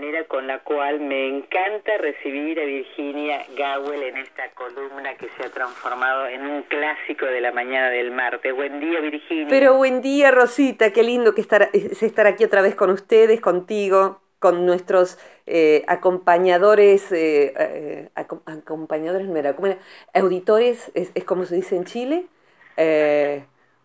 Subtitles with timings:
[0.00, 5.44] manera con la cual me encanta recibir a Virginia Gawel en esta columna que se
[5.44, 8.54] ha transformado en un clásico de la mañana del martes.
[8.54, 9.48] Buen día, Virginia.
[9.50, 10.90] Pero buen día, Rosita.
[10.90, 15.84] Qué lindo que estar, es estar aquí otra vez con ustedes, contigo, con nuestros eh,
[15.86, 19.54] acompañadores, eh, eh, acompañadores, no era,
[20.14, 22.24] auditores, es, es, como se dice en Chile.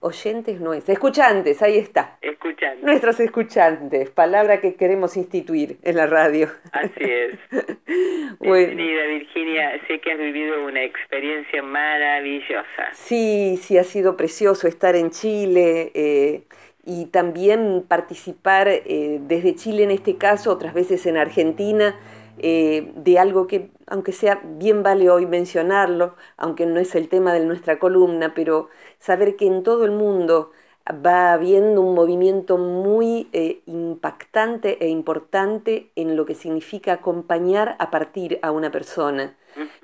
[0.05, 2.19] Oyentes no es, escuchantes, ahí está.
[2.21, 2.83] Escuchantes.
[2.83, 6.47] Nuestros escuchantes, palabra que queremos instituir en la radio.
[6.71, 7.39] Así es.
[8.39, 12.93] Bienvenida Virginia, sé que has vivido una experiencia maravillosa.
[12.93, 16.43] Sí, sí, ha sido precioso estar en Chile eh,
[16.85, 21.95] y también participar eh, desde Chile en este caso, otras veces en Argentina
[22.37, 27.33] eh, de algo que, aunque sea bien vale hoy mencionarlo, aunque no es el tema
[27.33, 30.51] de nuestra columna, pero saber que en todo el mundo
[30.89, 37.89] va habiendo un movimiento muy eh, impactante e importante en lo que significa acompañar a
[37.89, 39.35] partir a una persona,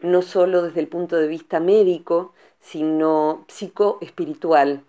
[0.02, 4.83] no solo desde el punto de vista médico, sino psicoespiritual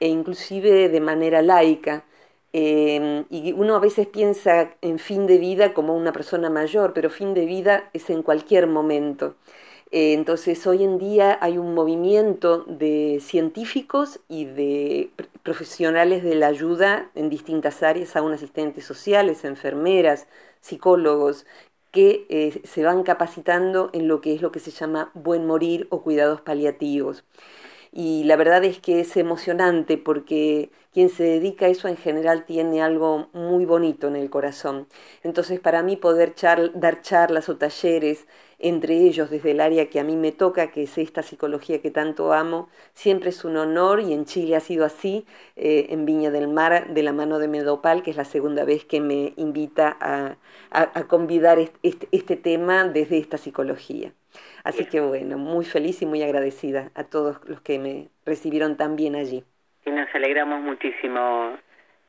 [0.00, 2.04] e inclusive de manera laica
[2.52, 7.08] Em, y uno a veces piensa en fin de vida como una persona mayor, pero
[7.10, 9.36] fin de vida es en cualquier momento.
[9.90, 15.10] Eh, entonces hoy en día hay un movimiento de científicos y de
[15.42, 20.26] profesionales de la ayuda en distintas áreas, aún asistentes sociales, enfermeras,
[20.60, 21.46] psicólogos,
[21.90, 25.86] que eh, se van capacitando en lo que es lo que se llama buen morir
[25.90, 27.24] o cuidados paliativos.
[27.94, 32.44] Y la verdad es que es emocionante porque quien se dedica a eso en general
[32.46, 34.88] tiene algo muy bonito en el corazón.
[35.22, 36.34] Entonces para mí poder
[36.74, 38.26] dar charlas o talleres
[38.62, 41.90] entre ellos desde el área que a mí me toca, que es esta psicología que
[41.90, 46.30] tanto amo, siempre es un honor y en Chile ha sido así, eh, en Viña
[46.30, 49.96] del Mar, de la mano de Medopal, que es la segunda vez que me invita
[50.00, 50.36] a,
[50.70, 54.12] a, convidar este, este tema desde esta psicología.
[54.64, 58.96] Así que bueno, muy feliz y muy agradecida a todos los que me recibieron tan
[58.96, 59.44] bien allí.
[59.84, 61.58] Y nos alegramos muchísimo,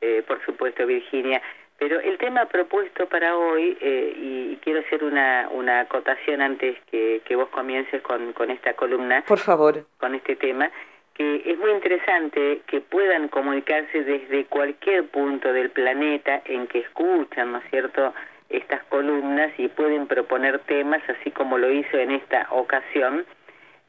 [0.01, 1.41] eh, por supuesto, Virginia.
[1.79, 7.21] Pero el tema propuesto para hoy, eh, y, quiero hacer una, una acotación antes que,
[7.25, 9.23] que vos comiences con, con esta columna.
[9.27, 9.85] Por favor.
[9.97, 10.71] Con este tema,
[11.13, 17.51] que es muy interesante que puedan comunicarse desde cualquier punto del planeta en que escuchan,
[17.51, 18.13] ¿no es cierto?,
[18.49, 23.25] estas columnas y pueden proponer temas, así como lo hizo en esta ocasión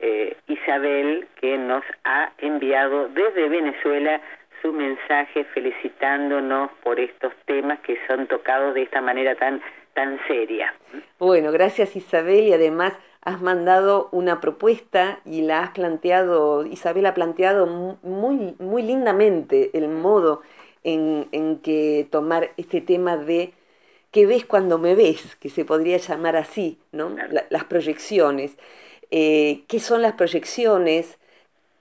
[0.01, 4.21] eh, Isabel, que nos ha enviado desde Venezuela
[4.65, 9.61] su mensaje felicitándonos por estos temas que son tocados de esta manera tan,
[9.93, 10.73] tan seria.
[11.19, 17.13] Bueno, gracias Isabel y además has mandado una propuesta y la has planteado, Isabel ha
[17.13, 17.67] planteado
[18.03, 20.41] muy, muy lindamente el modo
[20.83, 23.53] en, en que tomar este tema de
[24.13, 27.15] qué ves cuando me ves, que se podría llamar así, ¿no?
[27.51, 28.57] las proyecciones.
[29.11, 31.19] Eh, qué son las proyecciones,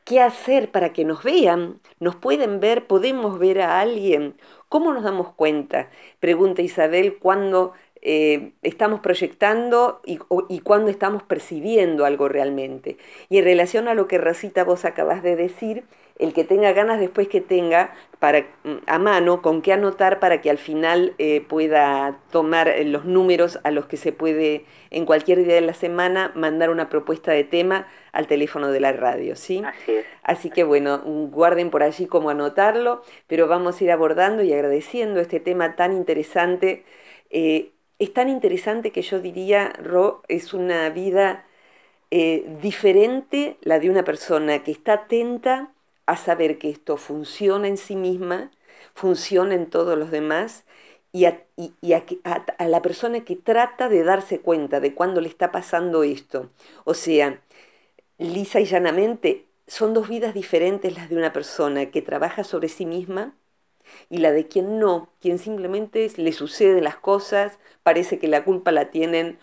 [0.06, 4.36] qué hacer para que nos vean, nos pueden ver, podemos ver a alguien,
[4.70, 5.90] ¿cómo nos damos cuenta?
[6.20, 10.20] Pregunta Isabel, ¿cuándo eh, estamos proyectando y,
[10.50, 12.98] y cuándo estamos percibiendo algo realmente?
[13.30, 15.86] Y en relación a lo que Rosita vos acabas de decir,
[16.24, 20.40] el que tenga ganas después que tenga para, mm, a mano con qué anotar para
[20.40, 25.06] que al final eh, pueda tomar eh, los números a los que se puede en
[25.06, 29.36] cualquier día de la semana mandar una propuesta de tema al teléfono de la radio,
[29.36, 29.64] ¿sí?
[29.66, 30.06] Así es.
[30.24, 35.20] Así que bueno, guarden por allí cómo anotarlo, pero vamos a ir abordando y agradeciendo
[35.20, 36.86] este tema tan interesante.
[37.32, 41.46] Eh, es tan interesante que yo diría, Ro, es una vida
[42.62, 45.74] diferente la de una persona que está atenta
[46.06, 48.52] a saber que esto funciona en sí misma,
[48.94, 50.66] funciona en todos los demás
[51.12, 51.36] y, a,
[52.68, 56.50] la persona que trata de darse cuenta de cuándo le está pasando esto.
[56.86, 57.42] O sea,
[58.18, 62.86] lisa y llanamente, son dos vidas diferentes las de una persona que trabaja sobre sí
[62.86, 63.36] misma
[64.10, 68.72] y la de quien no, quien simplemente le suceden las cosas, parece que la culpa
[68.72, 69.38] la tienen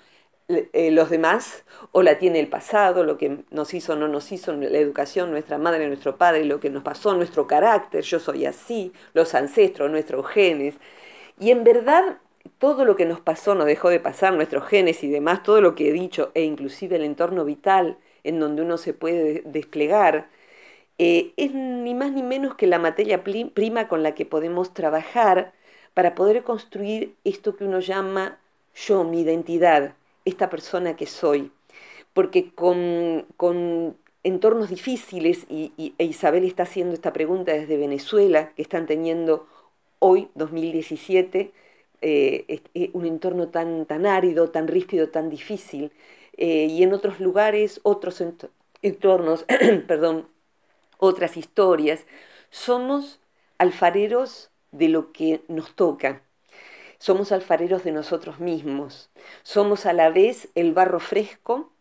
[0.73, 4.32] eh, los demás o la tiene el pasado, lo que nos hizo o no nos
[4.32, 8.47] hizo la educación, nuestra madre, nuestro padre, lo que nos pasó, nuestro carácter, yo soy
[8.47, 10.76] así, los ancestros, nuestros genes.
[11.38, 12.19] Y en verdad
[12.58, 15.75] todo lo que nos pasó, nos dejó de pasar, nuestros genes y demás, todo lo
[15.75, 20.29] que he dicho, e inclusive el entorno vital en donde uno se puede desplegar,
[20.99, 25.52] eh, es ni más ni menos que la materia prima con la que podemos trabajar
[25.94, 28.38] para poder construir esto que uno llama
[28.75, 29.94] yo, mi identidad,
[30.25, 31.52] esta persona que soy.
[32.12, 38.62] Porque con, con entornos difíciles, y, e Isabel está haciendo esta pregunta desde Venezuela, que
[38.62, 39.46] están teniendo
[39.99, 41.52] hoy, 2017,
[42.02, 45.93] eh, un entorno tan, tan árido, tan ríspido, tan difícil,
[46.37, 48.23] eh, y en otros lugares, otros
[48.82, 49.44] entornos,
[49.87, 50.26] perdón,
[50.99, 52.06] otras historias.
[52.50, 53.20] Somos
[53.58, 56.23] alfareros de lo que nos toca.
[57.00, 59.11] Somos alfareros de nosotros mismos.
[59.43, 61.73] Somos a la vez el barro fresco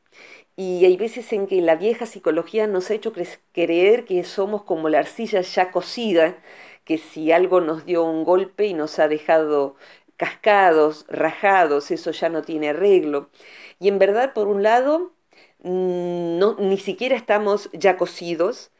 [0.55, 3.13] y hay veces en que la vieja psicología nos ha hecho
[3.53, 6.37] creer que somos como la arcilla ya cocida,
[6.85, 9.75] que si algo nos dio un golpe y nos ha dejado
[10.17, 13.29] cascados, rajados, eso ya no tiene arreglo.
[13.79, 15.13] Y en verdad, por un lado,
[15.63, 18.71] mm, ni siquiera estamos ya cocidos.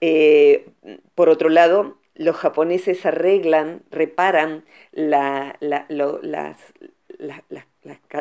[0.00, 0.66] Eh,
[1.14, 5.54] por otro lado, los japoneses arreglan, reparan las,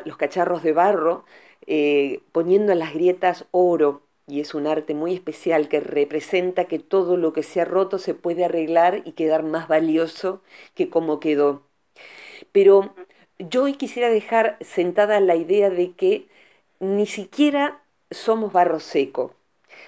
[0.06, 1.26] los cacharros de barro
[1.68, 4.04] eh, poniendo en las grietas oro.
[4.28, 7.98] Y es un arte muy especial que representa que todo lo que se ha roto
[7.98, 10.42] se puede arreglar y quedar más valioso
[10.74, 11.64] que como quedó.
[12.52, 12.94] Pero
[13.40, 16.28] yo hoy quisiera dejar sentada la idea de que
[16.80, 19.36] ni siquiera somos barro seco,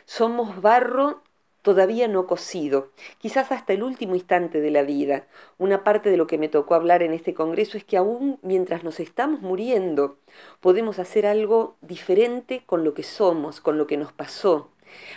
[0.05, 1.22] somos barro
[1.63, 5.25] todavía no cocido, quizás hasta el último instante de la vida.
[5.57, 8.83] Una parte de lo que me tocó hablar en este Congreso es que aún mientras
[8.83, 10.17] nos estamos muriendo,
[10.59, 14.69] podemos hacer algo diferente con lo que somos, con lo que nos pasó.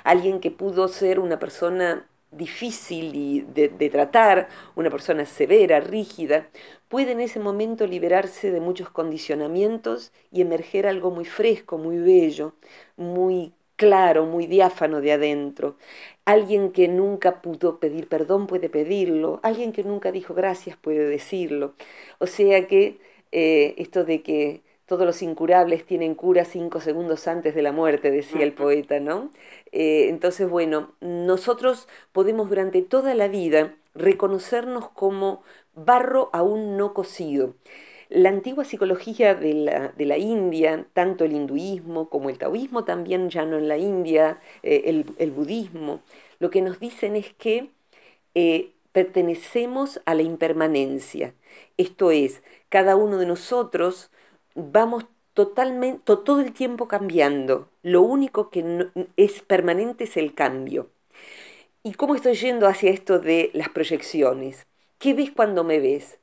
[0.04, 6.48] Alguien que pudo ser una persona difícil de, de, tratar, una persona severa, rígida,
[6.88, 12.54] puede en ese momento liberarse de muchos condicionamientos y emerger algo muy fresco, muy bello,
[12.96, 15.76] muy claro, muy diáfano de adentro.
[16.24, 21.74] Alguien que nunca pudo pedir perdón puede pedirlo, alguien que nunca dijo gracias puede decirlo.
[22.18, 22.98] O sea que
[23.32, 28.10] eh, esto de que todos los incurables tienen cura cinco segundos antes de la muerte,
[28.10, 29.30] decía el poeta, ¿no?
[29.72, 35.42] Eh, entonces, bueno, nosotros podemos durante toda la vida reconocernos como
[35.74, 37.54] barro aún no cocido.
[38.08, 39.54] La antigua psicología de
[39.98, 45.04] la, India, tanto el hinduismo como el taoísmo también ya no en la India, eh,
[45.18, 46.00] el, budismo,
[46.38, 47.70] lo que nos dicen es que
[48.34, 51.34] eh, pertenecemos a la impermanencia.
[51.76, 54.10] Esto es, cada uno de nosotros
[54.54, 57.68] vamos totalmente, todo el tiempo cambiando.
[57.82, 60.90] Lo único que es permanente es el cambio.
[61.82, 64.66] ¿Y cómo estoy yendo hacia esto de las proyecciones?
[64.98, 66.18] ¿Qué ves cuando me ves?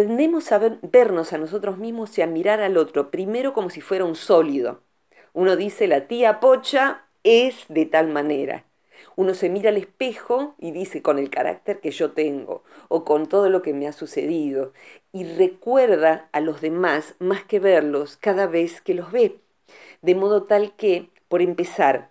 [0.00, 4.06] Tendemos a vernos a nosotros mismos y a mirar al otro, primero como si fuera
[4.06, 4.80] un sólido.
[5.34, 8.64] Uno dice, la tía Pocha es de tal manera.
[9.14, 13.28] Uno se mira al espejo y dice con el carácter que yo tengo o con
[13.28, 14.72] todo lo que me ha sucedido
[15.12, 19.36] y recuerda a los demás más que verlos cada vez que los ve.
[20.00, 22.08] De modo tal que, por empezar,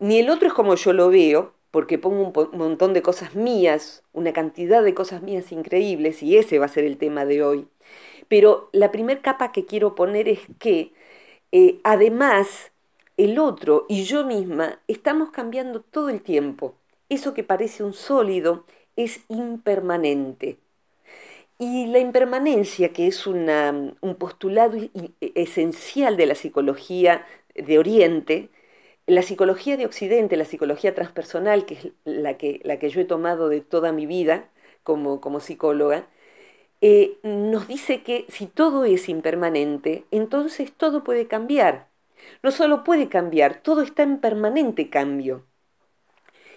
[0.00, 4.04] ni el otro es como yo lo veo, porque pongo un, montón de cosas mías,
[4.12, 7.66] una cantidad de cosas mías increíbles, y ese va a ser el tema de hoy.
[8.28, 10.92] Pero la primera capa que quiero poner es que
[11.52, 12.72] eh, además
[13.16, 16.74] el otro y yo misma estamos cambiando todo el tiempo.
[17.08, 18.64] Eso que parece un sólido
[18.96, 20.58] es impermanente.
[21.58, 24.76] Y la impermanencia, que es un postulado
[25.20, 27.24] esencial de la psicología
[27.54, 28.50] de Oriente,
[29.06, 33.04] la psicología de Occidente, la psicología transpersonal, que es la que, la que yo he
[33.04, 34.48] tomado de toda mi vida
[34.82, 36.06] como, como psicóloga,
[36.80, 41.88] eh, nos dice que si todo es impermanente, entonces todo puede cambiar.
[42.42, 45.44] No solo puede cambiar, todo está en permanente cambio.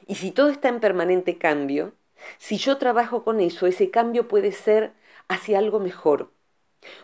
[0.07, 1.93] Y si todo está en permanente cambio,
[2.37, 4.93] si yo trabajo con eso, ese cambio puede ser
[5.27, 6.31] hacia algo mejor,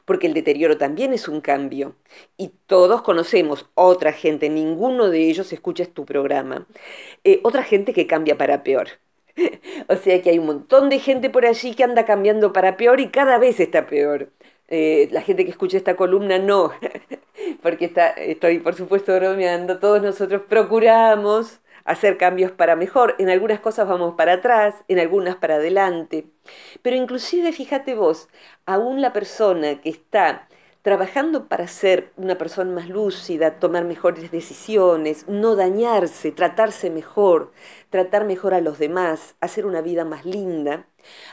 [0.06, 1.96] porque el deterioro también es un cambio.
[2.38, 6.68] Y todos conocemos otra gente, ninguno de ellos escucha tu programa,
[7.24, 8.90] eh, otra gente que cambia para peor.
[9.88, 13.00] o sea que hay un montón de gente por allí que anda cambiando para peor
[13.00, 14.30] y cada vez está peor.
[14.68, 16.72] Eh, la gente que escucha esta columna no,
[17.62, 23.16] porque está, estoy por supuesto bromeando, todos nosotros procuramos hacer cambios para mejor.
[23.20, 26.26] En algunas cosas vamos para atrás, en algunas para adelante.
[26.82, 28.30] Pero inclusive, fíjate vos,
[28.66, 30.48] aún la persona que está
[30.82, 37.52] trabajando para ser una persona más lúcida, tomar mejores decisiones, no dañarse, tratarse mejor,
[37.90, 40.88] tratar mejor a los demás, hacer una vida más linda,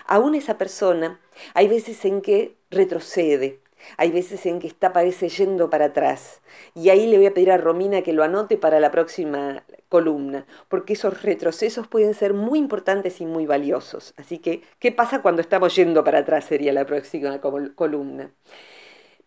[0.07, 1.21] aún esa persona
[1.55, 3.61] hay veces en que retrocede,
[3.97, 6.43] hay veces en que está parece yendo para atrás.
[6.75, 10.47] Y ahí le voy a pedir a Romina que lo anote para la próxima columna,
[10.69, 14.15] porque esos retrocesos pueden ser muy importantes y muy valiosos.
[14.17, 16.45] Así que, ¿qué pasa cuando estamos yendo para atrás?
[16.45, 18.31] Sería la próxima columna.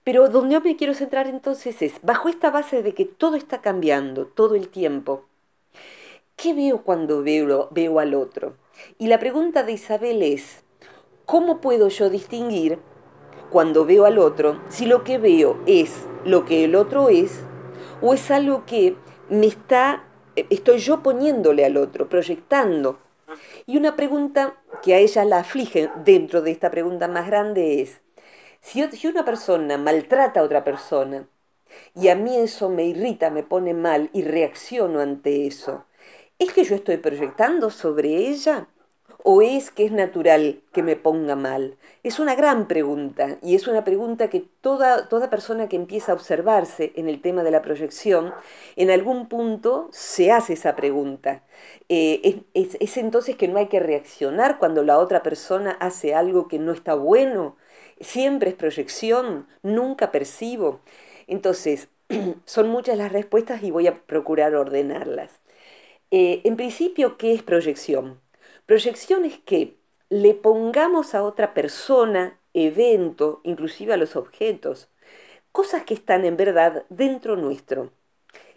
[0.04, 3.62] Pero donde yo me quiero centrar entonces es, bajo esta base de que todo está
[3.62, 5.26] cambiando todo el tiempo,
[6.36, 8.56] ¿qué veo cuando veo, veo al otro?
[8.98, 10.64] Y la pregunta de Isabel es,
[11.26, 12.80] ¿cómo puedo yo distinguir
[13.52, 17.44] cuando veo al otro si lo que veo es lo que el otro es
[18.02, 18.96] o es algo que
[19.30, 20.04] me está,
[20.36, 23.00] estoy yo poniéndole al otro, proyectando.
[23.66, 28.02] Y una pregunta que a ella la aflige dentro de esta pregunta más grande es,
[28.60, 31.28] si, una persona maltrata a otra persona
[31.96, 35.86] y a mí eso me irrita, me pone mal y reacciono ante eso,
[36.40, 38.68] ¿es que yo estoy proyectando sobre ella?
[39.24, 41.78] ¿O es que es natural que me ponga mal?
[42.04, 46.16] Es una gran pregunta y es una pregunta que toda, toda persona que empieza a
[46.16, 48.34] observarse en el tema de la proyección,
[48.76, 51.44] en algún punto se hace esa pregunta.
[51.90, 56.48] Eh, es, es entonces que no hay que reaccionar cuando la otra persona hace algo
[56.48, 57.58] que no está bueno.
[58.00, 60.82] Siempre es proyección, nunca percibo.
[61.28, 61.90] Entonces,
[62.46, 65.40] son muchas las respuestas y voy a procurar ordenarlas.
[66.12, 68.21] Eh, en principio, ¿qué es proyección?
[68.72, 69.76] Proyección es que
[70.10, 74.88] le pongamos a otra persona, evento, inclusive a los objetos,
[75.52, 77.92] cosas que están en verdad dentro nuestro.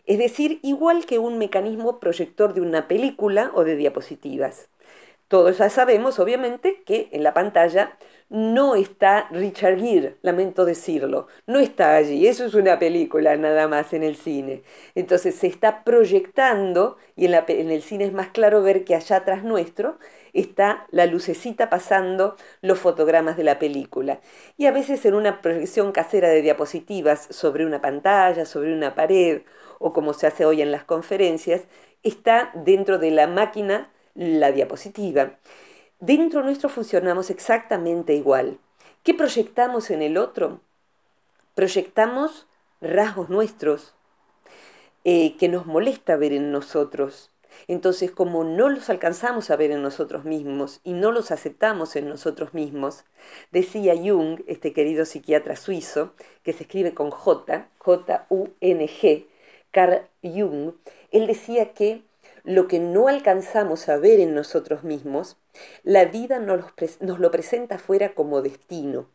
[0.06, 4.68] Es decir, igual que un mecanismo proyector de una película o de diapositivas.
[5.26, 11.58] Todos ya sabemos, obviamente, que en la pantalla no está Richard Gere, lamento decirlo, no
[11.60, 14.62] está allí, eso es una película nada más en el cine.
[14.94, 19.16] Entonces se está proyectando y en, en el cine es más claro ver que allá
[19.16, 19.98] atrás nuestro
[20.32, 24.20] está la lucecita pasando los fotogramas de la película.
[24.56, 29.42] Y a veces en una proyección casera de diapositivas sobre una pantalla, sobre una pared,
[29.78, 31.62] o como se hace hoy en las conferencias,
[32.02, 35.38] está dentro de la máquina la diapositiva.
[36.00, 38.58] Dentro nuestro funcionamos exactamente igual.
[39.02, 40.60] ¿Qué proyectamos en el otro?
[41.54, 42.46] Proyectamos
[42.80, 43.94] rasgos nuestros
[45.04, 47.30] eh, que nos molesta ver en nosotros.
[47.68, 52.08] Entonces, como no los alcanzamos a ver en nosotros mismos y no los aceptamos en
[52.08, 53.04] nosotros mismos,
[53.52, 59.26] decía Jung, este querido psiquiatra suizo, que se escribe con J, J-U-N-G,
[59.70, 60.72] Carl Jung,
[61.12, 62.02] él decía que
[62.44, 65.38] lo que no alcanzamos a ver en nosotros mismos,
[65.82, 66.64] la vida nos,
[67.00, 69.08] lo presenta afuera como destino.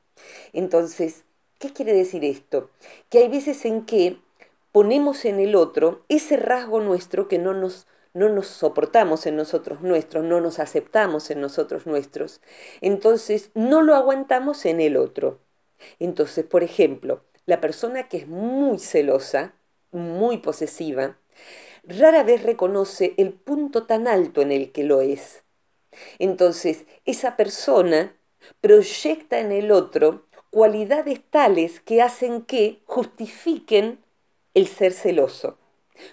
[0.52, 1.24] Entonces,
[1.60, 2.72] ¿qué quiere decir esto?
[3.10, 4.18] Que hay veces en que
[4.72, 9.82] ponemos en el otro ese rasgo nuestro que no nos, no nos soportamos en nosotros
[9.82, 12.42] nuestros, no nos aceptamos en nosotros nuestros.
[12.82, 15.40] Entonces, no lo aguantamos en el otro.
[16.00, 19.54] Entonces, por ejemplo, la persona que es muy celosa,
[19.92, 21.18] muy posesiva,
[21.90, 25.44] rara vez reconoce el punto tan alto en el que lo es.
[26.20, 28.16] Entonces, esa persona
[28.62, 34.00] proyecta en el otro cualidades tales que hacen que justifiquen
[34.54, 35.58] el ser celoso.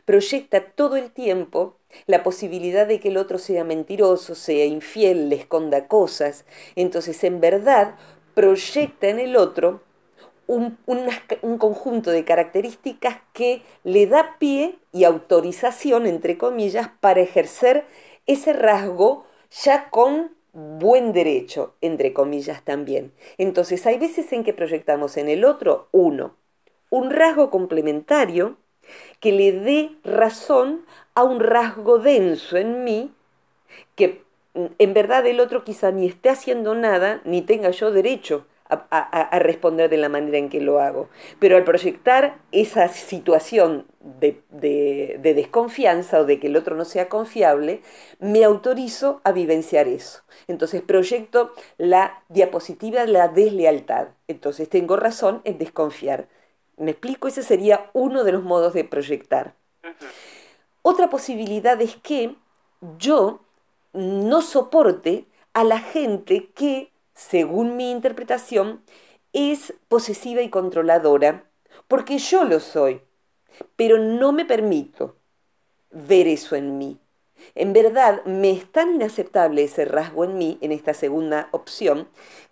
[0.04, 5.36] Proyecta todo el tiempo la posibilidad de que el otro sea mentiroso, sea infiel, le
[5.36, 6.44] esconda cosas.
[6.74, 7.96] Entonces, en verdad,
[8.34, 9.82] proyecta en el otro
[10.46, 10.78] un,
[11.58, 17.84] conjunto de características que le da pie y autorización, entre comillas, para ejercer
[18.26, 19.26] ese rasgo
[19.64, 23.12] ya con buen derecho, entre comillas también.
[23.38, 26.36] Entonces hay veces en que proyectamos en el otro, uno,
[26.90, 28.56] un rasgo complementario
[29.20, 30.84] que le dé razón
[31.14, 33.12] a un rasgo denso en mí
[33.96, 34.22] que
[34.54, 39.38] mm, en verdad el otro quizá ni esté haciendo nada, ni tenga yo derecho a,
[39.38, 41.08] responder de la manera en que lo hago.
[41.38, 47.08] Pero al proyectar esa situación de, de, desconfianza o de que el otro no sea
[47.08, 47.82] confiable,
[48.18, 50.22] me autorizo a vivenciar eso.
[50.48, 54.08] Entonces proyecto la diapositiva de la deslealtad.
[54.28, 56.28] Entonces tengo razón en desconfiar.
[56.76, 57.28] ¿Me explico?
[57.28, 59.54] Ese sería uno de los modos de proyectar.
[60.82, 62.36] Otra posibilidad es que
[62.98, 63.40] yo
[63.92, 68.82] no soporte a la gente que según mi interpretación,
[69.32, 71.44] es posesiva y controladora,
[71.88, 73.00] porque yo lo soy,
[73.74, 75.16] pero no me permito
[75.90, 76.98] ver eso en mí.
[77.54, 82.06] En verdad, me es tan inaceptable ese rasgo en mí, en esta segunda opción,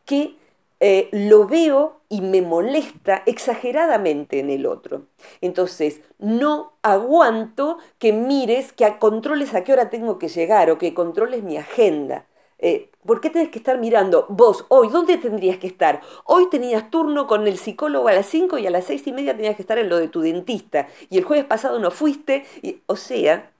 [0.06, 0.37] que
[0.80, 5.06] eh, lo veo y me molesta exageradamente en el otro.
[5.40, 10.94] Entonces, no aguanto que mires, que controles a qué hora tengo que llegar o que
[10.94, 12.26] controles mi agenda.
[12.64, 14.88] Eh, ¿Por qué tenés que estar mirando vos hoy?
[14.88, 16.00] ¿Dónde tendrías que estar?
[16.25, 19.37] Hoy tenías turno con el psicólogo a las 5 y a las seis y media
[19.37, 20.88] tenías que estar en lo de tu dentista.
[21.11, 22.47] Y el jueves pasado no fuiste.
[22.87, 23.50] o sea,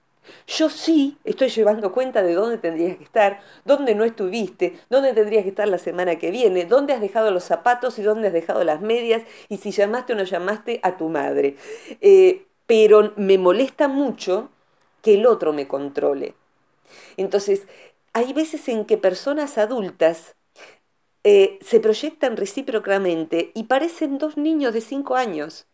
[0.47, 5.43] yo sí estoy llevando cuenta de dónde tendrías que estar, dónde no estuviste, dónde tendrías
[5.43, 8.65] que estar la semana que viene, dónde has dejado los zapatos y dónde has dejado
[8.65, 11.57] las medias y si llamaste o no llamaste a tu madre.
[12.01, 14.49] Eh, pero me molesta mucho
[15.03, 16.35] que el otro me controle.
[17.19, 17.67] Entonces,
[18.15, 20.37] hay veces en que personas adultas
[21.25, 25.67] eh, se proyectan recíprocamente y parecen dos niños de cinco años.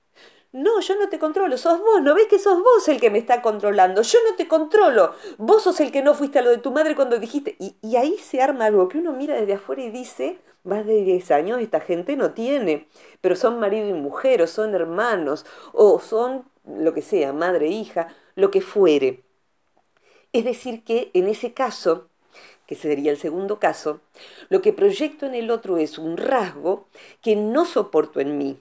[0.52, 3.18] No, yo no te controlo, sos vos, ¿no ves que sos vos el que me
[3.18, 4.02] está controlando?
[4.02, 6.96] Yo no te controlo, vos sos el que no fuiste a lo de tu madre
[6.96, 7.56] cuando dijiste...
[7.60, 11.04] Y, y ahí se arma algo que uno mira desde afuera y dice, más de
[11.04, 12.88] 10 años esta gente no tiene,
[13.20, 18.08] pero son marido y mujer, o son hermanos, o son lo que sea, madre, hija,
[18.34, 19.22] lo que fuere.
[20.32, 22.09] Es decir, que en ese caso,
[22.70, 24.00] que sería el segundo caso,
[24.48, 26.86] lo que proyecto en el otro es un rasgo
[27.20, 28.60] que no soporto en mí,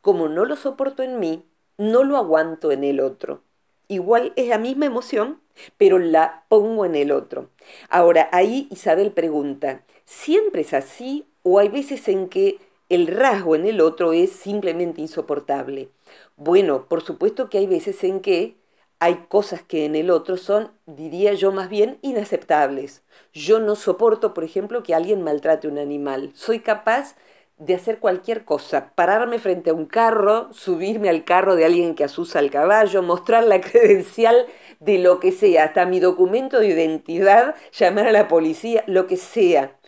[0.00, 1.44] como no lo soporto en mí,
[1.76, 3.42] no lo aguanto en el otro.
[3.86, 5.42] Igual es la misma emoción,
[5.76, 7.50] pero la pongo en el otro.
[7.90, 13.66] Ahora, ahí Isabel pregunta, ¿siempre es así o hay veces en que el rasgo en
[13.66, 15.90] el otro es simplemente insoportable?
[16.38, 18.54] Bueno, por supuesto que hay veces en que
[19.00, 23.02] hay cosas que en el otro son, diría yo más bien, inaceptables.
[23.32, 26.32] Yo no soporto, por ejemplo, que alguien maltrate un animal.
[26.34, 27.16] Soy capaz
[27.58, 32.04] de hacer cualquier cosa, pararme frente a un carro, subirme al carro de alguien que
[32.04, 34.46] asusa el caballo, mostrar la credencial
[34.80, 39.16] de lo que sea, hasta mi documento de identidad, llamar a la policía, lo que
[39.16, 39.78] sea.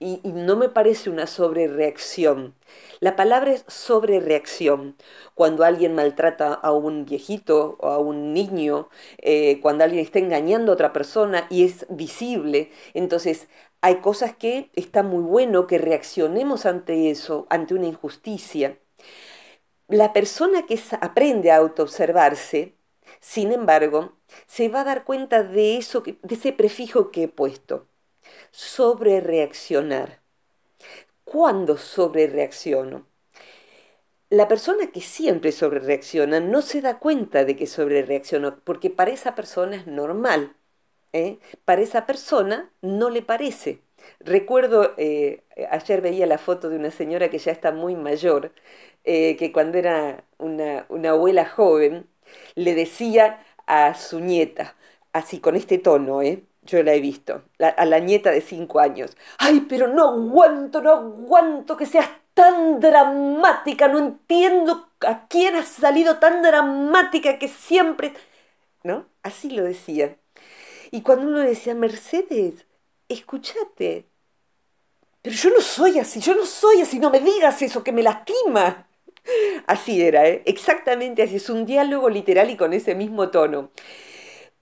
[0.00, 2.54] Y, no me parece una sobrereacción.
[3.00, 4.96] La palabra es sobrereacción.
[5.34, 10.72] Cuando alguien maltrata a un viejito o a un niño, eh, cuando alguien está engañando
[10.72, 13.48] a otra persona y es visible, entonces
[13.82, 18.78] hay cosas que está muy bueno que reaccionemos ante eso, ante una injusticia.
[19.88, 22.74] La persona que aprende a autoobservarse,
[23.20, 24.12] sin embargo,
[24.46, 27.86] se va a dar cuenta de eso, de ese prefijo que he puesto.
[28.50, 30.20] Sobre reaccionar.
[31.24, 33.06] ¿Cuándo sobre reacciono?
[34.30, 38.90] La persona que siempre sobre reacciona no se da cuenta de que sobre reaccionó, porque
[38.90, 40.54] para esa persona es normal.
[41.12, 41.38] ¿eh?
[41.64, 43.80] Para esa persona no le parece.
[44.20, 48.52] Recuerdo, eh, ayer veía la foto de una señora que ya está muy mayor,
[49.04, 52.08] eh, que cuando era una, abuela joven,
[52.54, 54.76] le decía a su nieta,
[55.12, 56.22] así con este tono,
[56.68, 60.90] yo la he visto, a la nieta de cinco años, ay, pero no aguanto, no
[60.90, 68.12] aguanto que seas tan dramática, no entiendo a quién has salido tan dramática que siempre...
[68.84, 69.06] ¿No?
[69.22, 70.16] Así lo decía.
[70.90, 72.66] Y cuando uno decía, Mercedes,
[73.08, 74.06] escúchate,
[75.22, 78.02] pero yo no soy así, yo no soy así, no me digas eso, que me
[78.02, 78.86] lastima.
[79.66, 80.42] Así era, ¿eh?
[80.46, 83.70] exactamente así, es un diálogo literal y con ese mismo tono.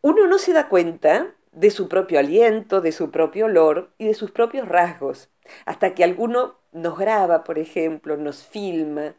[0.01, 4.15] Uno no se da cuenta de su propio aliento, de su propio olor y de
[4.15, 5.31] sus propios rasgos,
[5.67, 9.17] hasta que alguno nos graba, por ejemplo, nos filma,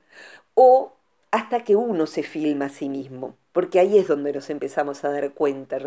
[0.56, 0.93] o
[1.32, 5.10] hasta que uno se filma a sí mismo porque ahí es donde nos empezamos a
[5.10, 5.80] dar cuenta.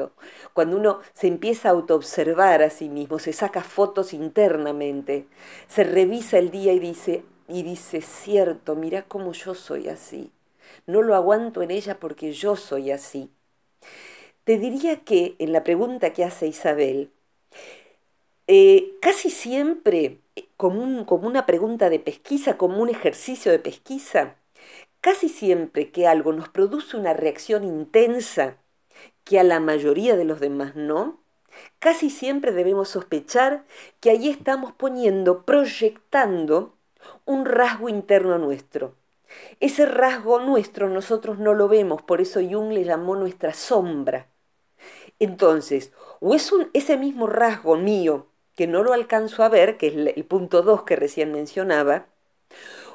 [0.55, 5.29] Cuando uno se empieza a autoobservar a sí mismo, se saca fotos internamente,
[5.69, 10.33] se revisa el día y dice, y dice, cierto, mira cómo yo soy así.
[10.87, 13.31] No lo aguanto en ella porque yo soy así.
[14.45, 17.11] Te diría que en la pregunta que hace Isabel,
[18.47, 24.37] eh, casi siempre, eh, como, como una pregunta de pesquisa, como un ejercicio de pesquisa,
[25.03, 28.59] Casi siempre que algo nos produce una reacción intensa
[29.25, 31.21] que a la mayoría de los demás no,
[31.81, 33.65] casi siempre debemos sospechar
[34.01, 36.75] que allí estamos poniendo, proyectando
[37.27, 38.95] un rasgo interno nuestro.
[39.61, 44.29] Ese rasgo nuestro nosotros no lo vemos, por eso Jung le llamó nuestra sombra.
[45.19, 49.89] Entonces, o es un, ese mismo rasgo mío que no lo alcanzo a ver, que
[49.89, 52.07] es el punto 2 que recién mencionaba,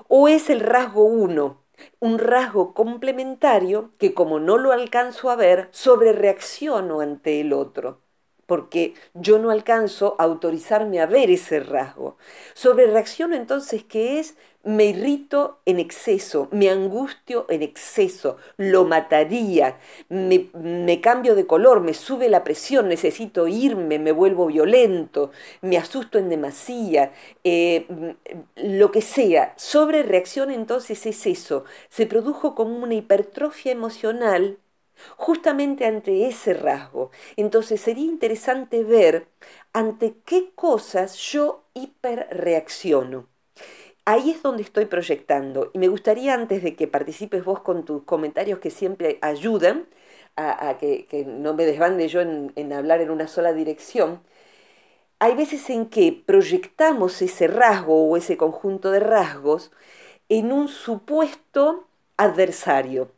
[0.08, 1.62] o es el rasgo 1,
[2.00, 8.02] un rasgo complementario que como no lo alcanzo a ver, sobre reacciono ante el otro
[8.45, 12.17] porque yo no alcanzo a autorizarme a ver ese rasgo.
[12.53, 14.36] Sobre reacciono entonces, ¿qué es?
[14.63, 19.77] Me irrito en exceso, me angustio en exceso, lo mataría,
[20.10, 25.29] me, cambio de color, me sube la presión, necesito irme, me vuelvo violento,
[25.62, 27.12] me asusto en demasía,
[27.43, 28.15] eh,
[28.55, 29.53] lo que sea.
[29.55, 34.58] Sobre reacción entonces es eso, se produjo como una hipertrofia emocional
[35.17, 37.12] justamente ante ese rasgo.
[37.36, 39.27] Entonces sería interesante ver
[39.73, 43.27] ante qué cosas yo hiperreacciono.
[44.05, 48.03] Ahí es donde estoy proyectando y me gustaría antes de que participes vos con tus
[48.03, 49.88] comentarios que siempre ayudan
[50.38, 54.21] a, que, no me desbande yo en, en hablar en una sola dirección,
[55.19, 59.71] hay veces en que proyectamos ese rasgo o ese conjunto de rasgos
[60.29, 63.14] en un supuesto adversario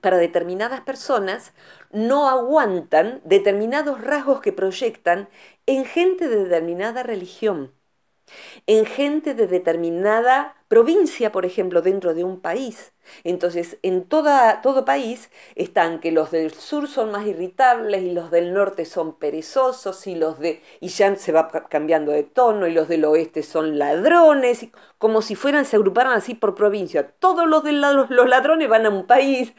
[0.00, 1.52] para determinadas personas
[1.92, 5.28] no aguantan determinados rasgos que proyectan
[5.66, 7.72] en gente de determinada religión.
[8.66, 12.92] En gente de determinada provincia, por ejemplo, dentro de un país.
[13.24, 18.30] Entonces, en toda, todo país están que los del sur son más irritables y los
[18.30, 22.72] del norte son perezosos y los de y ya se va cambiando de tono y
[22.72, 24.66] los del oeste son ladrones,
[24.98, 27.12] como si fueran se agruparan así por provincia.
[27.18, 29.54] Todos los de los, ladrones van a un país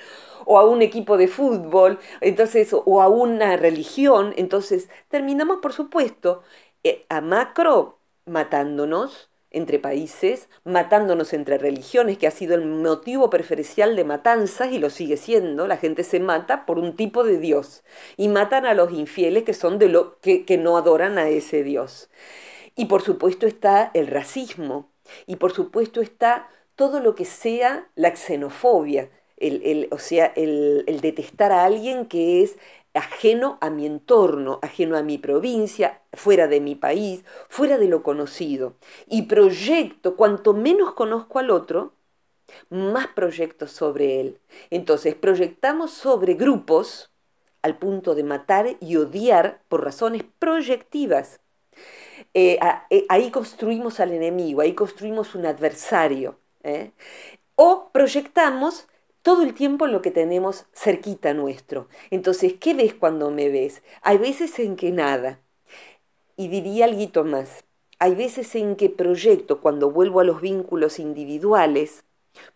[0.45, 6.43] o a un equipo de fútbol, entonces o a una religión, entonces terminamos por supuesto
[6.83, 7.98] eh, a macro
[8.29, 14.77] matándonos entre países, matándonos entre religiones, que ha sido el motivo preferencial de matanzas y
[14.77, 15.67] lo sigue siendo.
[15.67, 17.83] La gente se mata por un tipo de Dios
[18.15, 22.09] y matan a los infieles que son de lo que, no adoran a ese Dios.
[22.75, 24.91] Y por supuesto está el racismo
[25.25, 31.01] y por supuesto está todo lo que sea la xenofobia, el, o sea, el, el
[31.01, 32.57] detestar a alguien que es
[32.93, 38.03] ajeno a mi entorno, ajeno a mi provincia, fuera de mi país, fuera de lo
[38.03, 38.75] conocido.
[39.07, 41.93] Y proyecto, cuanto menos conozco al otro,
[42.69, 44.39] más proyecto sobre él.
[44.69, 47.11] Entonces, proyectamos sobre grupos
[47.61, 51.41] al punto de matar y odiar por razones proyectivas.
[52.33, 56.39] Eh, eh, ahí construimos al enemigo, ahí construimos un adversario.
[56.63, 56.91] ¿eh?
[57.55, 58.87] O proyectamos
[59.21, 61.87] todo el tiempo lo que tenemos cerquita nuestro.
[62.09, 63.83] Entonces, ¿qué ves cuando me ves?
[64.01, 65.39] Hay veces en que nada.
[66.35, 67.65] Y diría algo más.
[67.99, 72.05] Hay veces en que proyecto, cuando vuelvo a los vínculos individuales,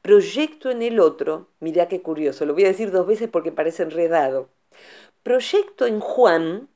[0.02, 3.84] proyecto en el otro, mira qué curioso, lo voy a decir dos veces porque parece
[3.84, 4.50] enredado,
[5.24, 6.70] proyecto en Juan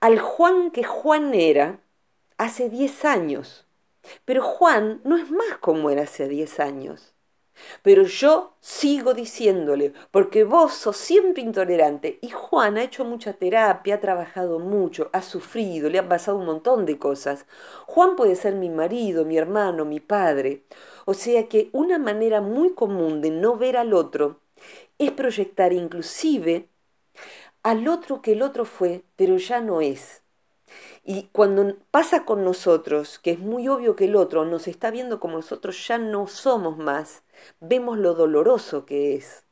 [0.00, 1.80] al Juan que Juan era
[2.36, 3.66] hace 10 años,
[4.24, 7.14] pero Juan no es más como era hace 10 años.
[7.82, 12.18] Pero yo sigo diciéndole, porque vos sos siempre intolerante.
[12.22, 16.46] Y Juan ha hecho mucha terapia, ha trabajado mucho, ha sufrido, le han pasado un
[16.46, 17.46] montón de cosas.
[17.86, 20.64] Juan puede ser mi marido, mi hermano, mi padre.
[21.04, 24.40] O sea que una manera muy común de no ver al otro
[24.98, 26.68] es proyectar inclusive
[27.62, 30.22] al otro que el otro fue, pero ya no es.
[31.04, 35.20] Y cuando pasa con nosotros, que es muy obvio que el otro nos está viendo
[35.20, 37.22] como nosotros ya no somos más,
[37.60, 39.44] vemos lo doloroso que es.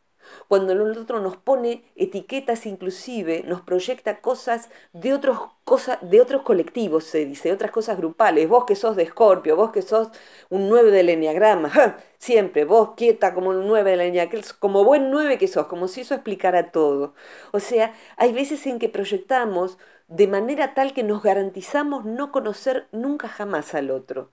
[0.49, 6.43] Cuando el otro nos pone etiquetas inclusive, nos proyecta cosas de otros, cosas, de otros
[6.43, 8.49] colectivos, se dice, otras cosas grupales.
[8.49, 10.09] Vos que sos de Escorpio, vos que sos
[10.49, 15.39] un 9 del Enneagrama, siempre, vos quieta como un 9 del Enneagrama, como buen 9
[15.39, 17.15] que sos, como si eso explicara todo.
[17.53, 22.89] O sea, hay veces en que proyectamos de manera tal que nos garantizamos no conocer
[22.93, 24.31] nunca jamás al otro.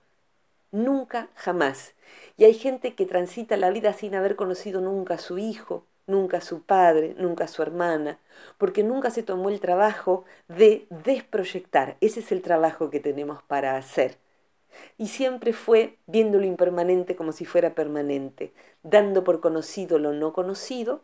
[0.74, 1.94] Nunca jamás.
[2.36, 6.38] Y hay gente que transita la vida sin haber conocido nunca a su hijo, nunca
[6.38, 8.18] a su padre, nunca a su hermana,
[8.58, 11.96] porque nunca se tomó el trabajo de desproyectar.
[12.00, 14.18] Ese es el trabajo que tenemos para hacer.
[14.98, 20.32] Y siempre fue viendo lo impermanente como si fuera permanente, dando por conocido lo no
[20.32, 21.02] conocido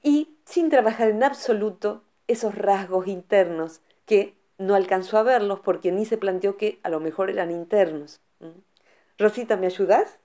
[0.00, 6.04] y sin trabajar en absoluto esos rasgos internos que no alcanzó a verlos porque ni
[6.04, 8.20] se planteó que a lo mejor eran internos.
[9.18, 10.20] Rosita, ¿me ayudas?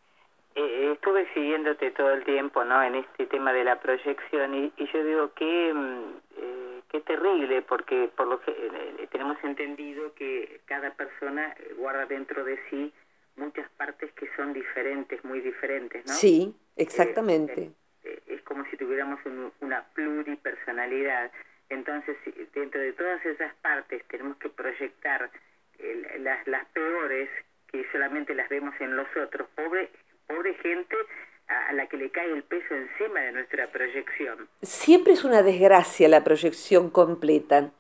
[0.55, 2.83] Eh, estuve siguiéndote todo el tiempo, ¿no?
[2.83, 6.03] En este tema de la proyección y, yo digo que mm,
[6.37, 12.43] eh, qué terrible porque por lo que eh, tenemos entendido que cada persona guarda dentro
[12.43, 12.93] de sí
[13.35, 16.13] muchas partes que son diferentes, muy diferentes, ¿no?
[16.13, 17.71] Sí, exactamente.
[18.03, 19.19] es como si tuviéramos
[19.59, 21.31] una pluripersonalidad.
[21.69, 22.15] Entonces,
[22.53, 25.31] dentro de todas esas partes tenemos que proyectar
[26.19, 27.27] las, las peores
[27.73, 29.47] que solamente las vemos en los otros.
[29.55, 29.89] Pobre,
[30.27, 30.95] pobre gente
[31.47, 34.47] a la que le cae el peso encima de nuestra proyección.
[34.61, 37.71] Siempre es una desgracia la proyección completa.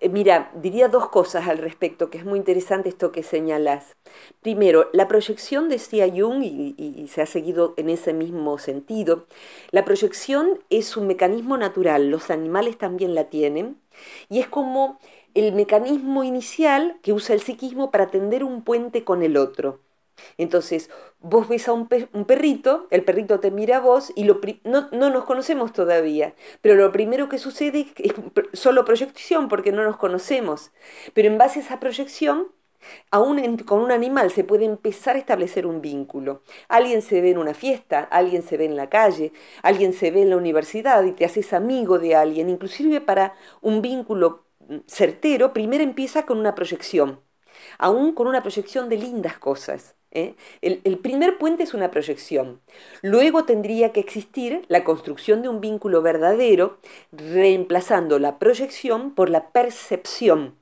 [0.00, 3.96] Eh, mira, diría dos cosas al respecto, que es muy interesante esto que señalas.
[4.42, 9.26] Primero, la proyección, decía Jung, y, y, se ha seguido en ese mismo sentido,
[9.70, 13.76] la proyección es un mecanismo natural, los animales también la tienen,
[14.28, 14.98] y es como
[15.34, 19.80] el mecanismo inicial que usa el psiquismo para tender un puente con el otro.
[20.38, 24.88] Entonces, vos ves a un, perrito, el perrito te mira a vos y lo no,
[24.92, 28.14] no, nos conocemos todavía, pero lo primero que sucede es
[28.52, 30.70] solo proyección porque no nos conocemos.
[31.14, 32.48] Pero en base a esa proyección,
[33.10, 36.42] aún con un animal se puede empezar a establecer un vínculo.
[36.68, 40.22] Alguien se ve en una fiesta, alguien se ve en la calle, alguien se ve
[40.22, 44.43] en la universidad y te haces amigo de alguien, inclusive para un vínculo
[44.86, 47.20] certero, primero empieza con una proyección,
[47.78, 49.94] aún con una proyección de lindas cosas.
[50.10, 50.34] ¿eh?
[50.62, 52.60] El, el, primer puente es una proyección.
[53.02, 56.78] Luego tendría que existir la construcción de un vínculo verdadero,
[57.12, 60.56] reemplazando la proyección por la percepción.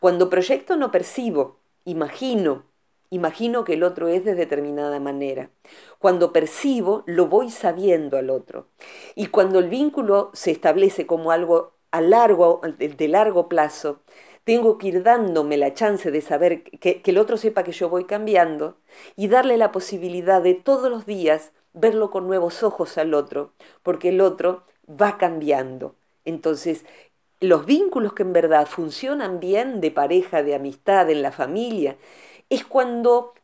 [0.00, 2.64] Cuando proyecto no percibo, imagino,
[3.10, 5.50] imagino que el otro es de determinada manera.
[5.98, 8.66] Cuando percibo, lo voy sabiendo al otro.
[9.14, 14.00] Y cuando el vínculo se establece como algo a largo, de largo plazo,
[14.44, 17.88] tengo que ir dándome la chance de saber que, que, el otro sepa que yo
[17.88, 18.76] voy cambiando
[19.16, 23.52] y darle la posibilidad de todos los días verlo con nuevos ojos al otro,
[23.82, 25.94] porque el otro va cambiando.
[26.24, 26.84] Entonces,
[27.40, 31.96] los vínculos que en verdad funcionan bien de pareja, de amistad, en la familia,
[32.50, 33.34] es cuando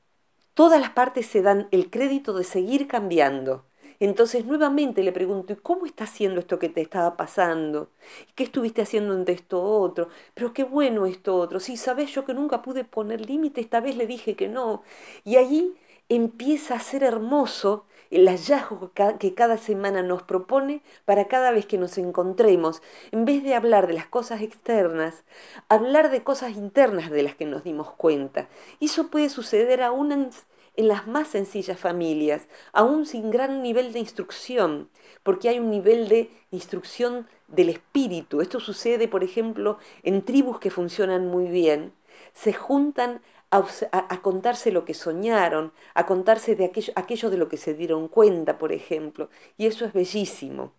[0.55, 3.65] todas las partes se dan el crédito de seguir cambiando.
[4.01, 7.91] Entonces nuevamente le pregunto, ¿y cómo está haciendo esto que te estaba pasando?
[8.35, 10.09] ¿Qué estuviste haciendo ante esto otro?
[10.35, 11.61] Pero qué bueno esto otro.
[11.61, 14.83] Sí, sabes, yo que nunca pude poner límite, esta vez le dije que no.
[15.25, 15.75] Y ahí
[16.09, 21.79] empieza a ser hermoso el hallazgo que cada semana nos propone para cada vez que
[21.79, 25.25] nos encontremos, en vez de hablar de las cosas externas,
[25.69, 28.49] hablar de cosas internas de las que nos dimos cuenta.
[28.81, 30.31] Y eso puede suceder aún en,
[30.79, 34.89] en las más sencillas familias, aún sin gran nivel de instrucción,
[35.25, 38.41] porque hay un nivel de instrucción del espíritu.
[38.41, 41.93] Esto sucede, por ejemplo, en tribus que funcionan muy bien.
[42.33, 47.75] Se juntan a, contarse lo que soñaron, a contarse de aquello, de lo que se
[47.75, 49.31] dieron cuenta, por ejemplo.
[49.57, 50.73] Y eso es bellísimo.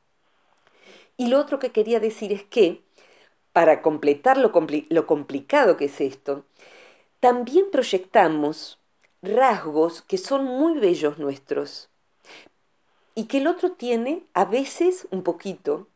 [1.17, 2.83] Y lo otro que quería decir es que,
[3.51, 4.53] para completar lo
[5.05, 6.45] complicado que es esto,
[7.19, 8.78] también proyectamos
[9.21, 11.89] rasgos que son muy bellos nuestros
[13.15, 15.87] y que el otro tiene a veces un poquito,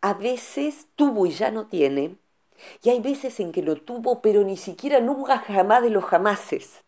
[0.00, 2.16] a veces tuvo y ya no tiene,
[2.82, 6.82] y hay veces en que lo tuvo, pero ni siquiera nunca jamás de los jamases.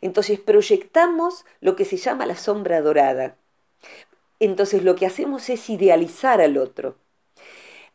[0.00, 3.36] Entonces proyectamos lo que se llama la sombra dorada.
[4.40, 6.96] Entonces lo que hacemos es idealizar al otro.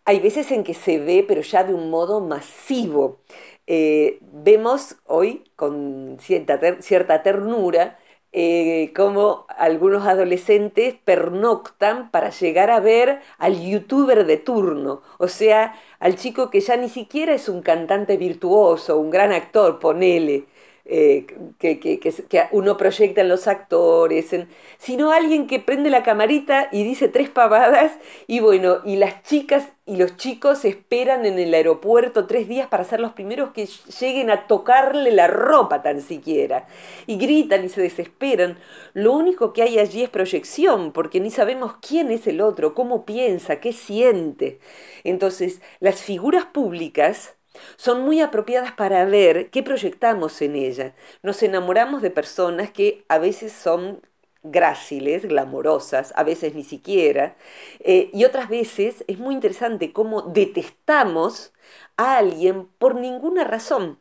[0.06, 3.20] Hay veces en que se ve, pero ya de un modo masivo.
[3.67, 7.97] Eh, vemos hoy con cierta, cierta ternura
[8.36, 15.76] eh, cómo algunos adolescentes pernoctan para llegar a ver al youtuber de turno, o sea,
[15.99, 20.45] al chico que ya ni siquiera es un cantante virtuoso, un gran actor, ponele,
[20.86, 21.26] eh,
[21.60, 24.36] que, que, que, uno proyecta en los actores,
[24.78, 27.93] sino alguien que prende la camarita y dice tres pavadas
[28.28, 32.84] y bueno, y las chicas y los chicos esperan en el aeropuerto tres días para
[32.84, 33.67] ser los primeros que
[34.00, 36.67] lleguen a tocarle la ropa tan siquiera.
[37.06, 38.58] Y gritan y se desesperan.
[38.93, 43.06] Lo único que hay allí es proyección, porque ni sabemos quién es el otro, cómo
[43.06, 44.60] piensa, qué siente.
[45.04, 47.36] Entonces, las figuras públicas
[47.78, 50.96] son muy apropiadas para ver qué proyectamos en ella.
[51.22, 54.02] Nos enamoramos de personas que a veces son
[54.44, 57.36] gráciles, glamorosas, a veces ni siquiera,
[57.80, 61.54] eh, y otras veces es muy interesante cómo detestamos
[61.98, 64.00] a alguien por ninguna razón.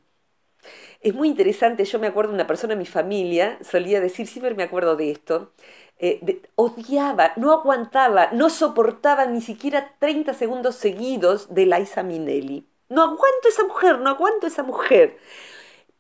[1.01, 4.55] Es muy interesante, yo me acuerdo de una persona en mi familia, solía decir, siempre
[4.55, 5.53] me acuerdo de esto,
[5.99, 12.67] eh, odiaba, no aguantaba, no soportaba ni siquiera 30 segundos seguidos de Liza Minnelli.
[12.93, 15.17] No aguanto esa mujer, no aguanto esa mujer.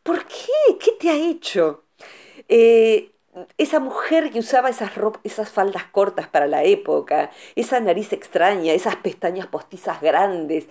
[0.03, 0.77] ¿Por qué?
[0.79, 1.85] ¿Qué te ha hecho?
[2.49, 3.13] Eh,
[3.59, 4.93] esa mujer que usaba esas,
[5.25, 10.69] esas faldas cortas para la época, esa nariz extraña, esas pestañas postizas grandes.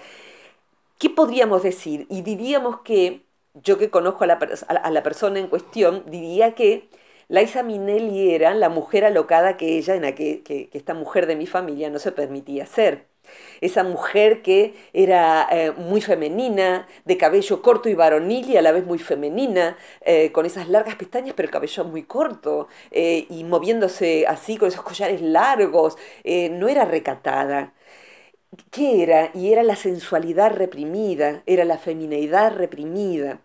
[1.00, 2.06] ¿Qué podríamos decir?
[2.10, 3.24] Y diríamos que,
[3.56, 6.90] yo que conozco a la, a la persona en cuestión, diría que
[7.30, 11.48] Laisa Minelli era la mujer alocada que ella, en que, que esta mujer de mi
[11.48, 13.11] familia no se permitía ser
[13.62, 18.72] esa mujer que era eh, muy femenina, de cabello corto y varonil y a la
[18.72, 23.44] vez muy femenina, eh, con esas largas pestañas pero el cabello muy corto eh, y
[23.44, 25.98] moviéndose así con esos collares largos,
[26.52, 27.74] no era recatada.
[28.70, 29.32] ¿Qué era?
[29.34, 33.40] Y era la sensualidad reprimida, era la femineidad reprimida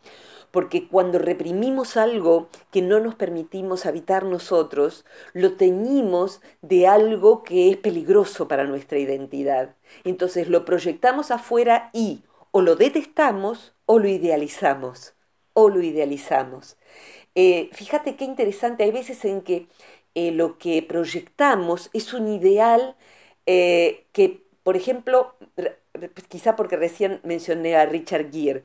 [0.56, 7.68] porque cuando reprimimos algo que no nos permitimos habitar nosotros, lo teñimos de algo que
[7.70, 9.74] es peligroso para nuestra identidad.
[10.02, 15.12] Entonces lo proyectamos afuera y o lo detestamos o lo idealizamos,
[15.52, 16.78] o lo idealizamos.
[17.34, 19.68] Eh, fíjate qué interesante, hay veces en que
[20.14, 22.96] eh, lo que proyectamos es un ideal
[23.44, 25.34] eh, que, por ejemplo,
[26.30, 28.64] quizá porque recién mencioné a Richard Gere,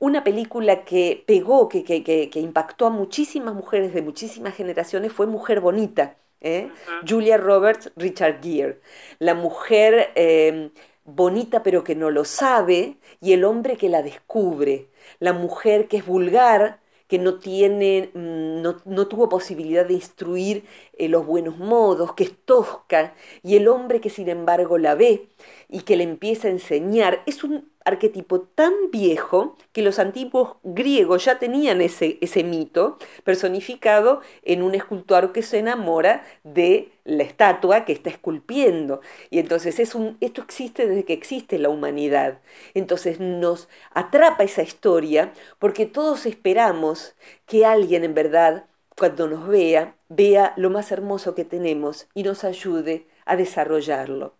[0.00, 5.26] una película que pegó, que, que, que, impactó a muchísimas mujeres de muchísimas generaciones fue
[5.26, 6.16] Mujer Bonita.
[6.40, 6.70] ¿eh?
[7.06, 8.80] Julia Roberts, Richard Gere.
[9.18, 10.70] La mujer em,
[11.04, 14.88] bonita pero que no lo sabe y el hombre que la descubre.
[15.18, 20.64] La mujer que es vulgar, que no, tiene, mm, no, tuvo posibilidad de instruir
[20.96, 25.28] eh, los buenos modos, que es tosca, y el hombre que sin embargo la ve
[25.68, 27.22] y que le empieza a enseñar.
[27.26, 34.20] Es un arquetipo tan viejo que los antiguos griegos ya tenían ese, ese mito personificado
[34.42, 39.00] en un escultor que se enamora de la estatua que está esculpiendo.
[39.30, 42.40] Y entonces es un, esto existe desde que existe la humanidad.
[42.74, 47.14] Entonces nos atrapa esa historia porque todos esperamos
[47.46, 52.44] que alguien en verdad, cuando nos vea, vea lo más hermoso que tenemos y nos
[52.44, 54.34] ayude a desarrollarlo.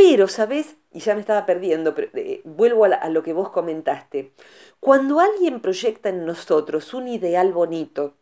[0.00, 0.78] Pero, ¿sabes?
[0.92, 4.32] Y ya me estaba perdiendo, pero eh, vuelvo a, lo que vos comentaste.
[4.80, 8.14] Cuando alguien proyecta en nosotros un ideal bonito,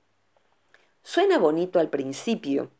[1.04, 2.72] suena bonito al principio.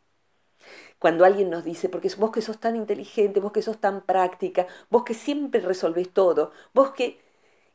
[0.99, 4.67] Cuando alguien nos dice, porque vos que sos tan inteligente, vos que sos tan práctica,
[4.91, 7.21] vos que siempre resolvés todo, vos que...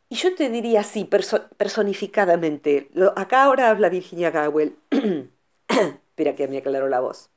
[0.10, 4.78] Y yo te diría así, personificadamente, acá ahora habla Virginia Gowell.
[5.70, 7.30] Espera que me aclaró la voz.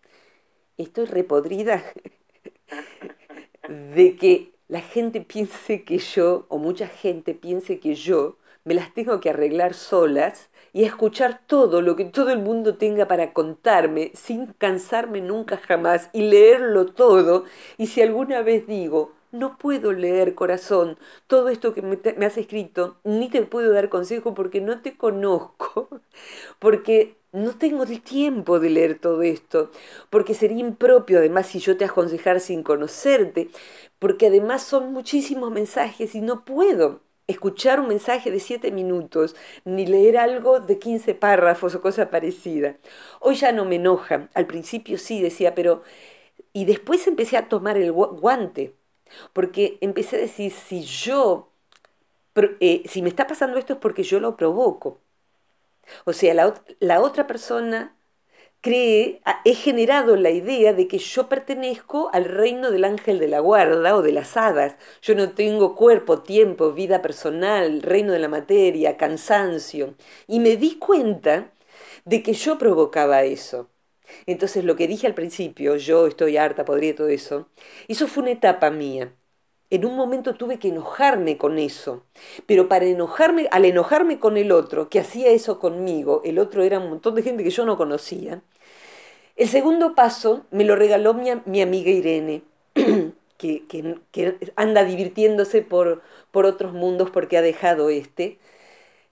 [0.76, 1.84] Estoy repodrida
[3.68, 8.92] de que la gente piense que yo, o mucha gente piense que yo, me las
[8.92, 14.10] tengo que arreglar solas y escuchar todo lo que todo el mundo tenga para contarme
[14.14, 17.44] sin cansarme nunca jamás y leerlo todo.
[17.78, 20.98] Y si alguna vez digo, no puedo leer corazón.
[21.26, 25.88] Todo esto que me, has escrito, ni te puedo dar consejo porque no te conozco,
[26.58, 29.70] porque no tengo el tiempo de leer todo esto,
[30.10, 33.50] porque sería impropio además si yo te aconsejara sin conocerte,
[33.98, 39.34] porque además son muchísimos mensajes y no puedo escuchar un mensaje de siete minutos,
[39.64, 42.76] ni leer algo de 15 párrafos o cosa parecida.
[43.20, 45.82] Hoy ya no me enoja, al principio sí decía, pero...
[46.52, 48.74] Y después empecé a tomar el guante,
[49.32, 51.52] porque empecé a decir, si yo,
[52.60, 55.00] eh, si me está pasando esto es porque yo lo provoco.
[56.04, 56.34] O sea,
[56.80, 57.96] la, otra persona
[58.60, 63.40] cree, he generado la idea de que yo pertenezco al reino del ángel de la
[63.40, 64.76] guarda o de las hadas.
[65.02, 69.94] Yo no tengo cuerpo, tiempo, vida personal, reino de la materia, cansancio.
[70.26, 71.52] Y me di cuenta
[72.04, 73.70] de que yo provocaba eso.
[74.26, 77.48] Entonces lo que dije al principio, yo estoy harta, podría todo eso,
[77.88, 79.12] eso fue una etapa mía.
[79.70, 82.04] En un momento tuve que enojarme con eso,
[82.46, 86.78] pero para enojarme, al enojarme con el otro, que hacía eso conmigo, el otro era
[86.78, 88.42] un montón de gente que yo no conocía,
[89.36, 92.42] el segundo paso me lo regaló mi, amiga Irene,
[93.36, 98.38] que, que, anda divirtiéndose por, por otros mundos porque ha dejado este,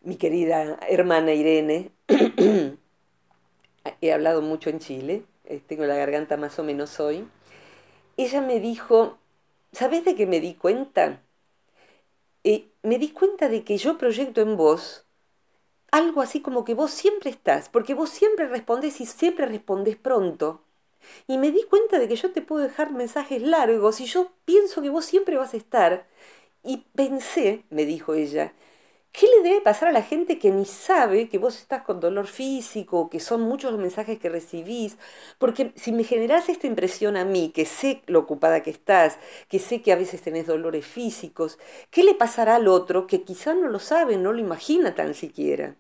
[0.03, 1.91] mi querida hermana Irene,
[4.01, 7.27] he hablado mucho en Chile, eh, tengo la garganta más o menos hoy,
[8.17, 9.19] ella me dijo,
[9.75, 11.21] ¿Sabes de qué me di cuenta?
[12.45, 15.05] Eh, me di cuenta de que yo proyecto en vos
[15.91, 20.63] algo así como que vos siempre estás, porque vos siempre respondes y siempre respondes pronto.
[21.27, 24.81] Y me di cuenta de que yo te puedo dejar mensajes largos y yo pienso
[24.83, 26.07] que vos siempre vas a estar.
[26.63, 28.55] Y pensé, me dijo ella,
[29.15, 32.27] ¿Qué le debe pasar a la gente que ni sabe que vos estás con dolor
[32.27, 34.99] físico, que son muchos los mensajes que recibís?
[35.39, 39.61] Porque si me generás esta impresión a mí, que sé lo ocupada que estás, que
[39.61, 41.61] sé que a veces tenés dolores físicos,
[41.93, 45.77] ¿qué le pasará al otro que quizá no lo sabe, no lo imagina tan siquiera?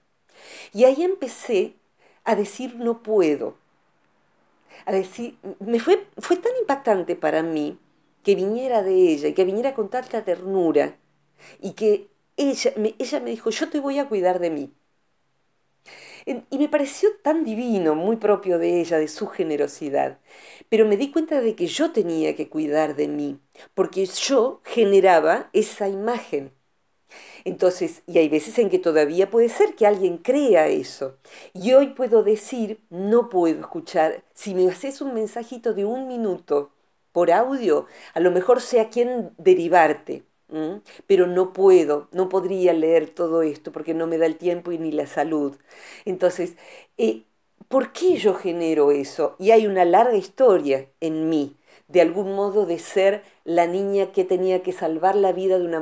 [0.72, 1.74] Y ahí empecé
[2.24, 3.56] a decir no puedo.
[4.86, 7.78] A decir, me fue, fue tan impactante para mí
[8.22, 10.96] que viniera de ella y que viniera con tanta ternura
[11.60, 14.74] y que ella me, ella me dijo, yo te voy a cuidar de mí.
[16.26, 20.18] Y me pareció tan divino, muy propio de ella, de su generosidad.
[20.68, 23.38] Pero me di cuenta de que yo tenía que cuidar de mí,
[23.74, 26.52] porque yo generaba esa imagen.
[27.44, 31.18] Entonces, y hay veces en que todavía puede ser que alguien crea eso.
[31.54, 34.24] Y hoy puedo decir, no puedo escuchar.
[34.34, 36.72] Si me haces un mensajito de un minuto
[37.12, 40.24] por audio, a lo mejor sé a quién derivarte
[41.06, 44.78] pero no puedo, no podría leer todo esto porque no me da el tiempo y
[44.78, 45.56] ni la salud.
[46.04, 46.56] Entonces,
[46.98, 47.24] eh,
[47.68, 49.36] ¿por qué yo genero eso?
[49.38, 51.56] Y hay una larga historia en mí
[51.88, 55.80] de algún modo de ser la niña que tenía que salvar la vida de una,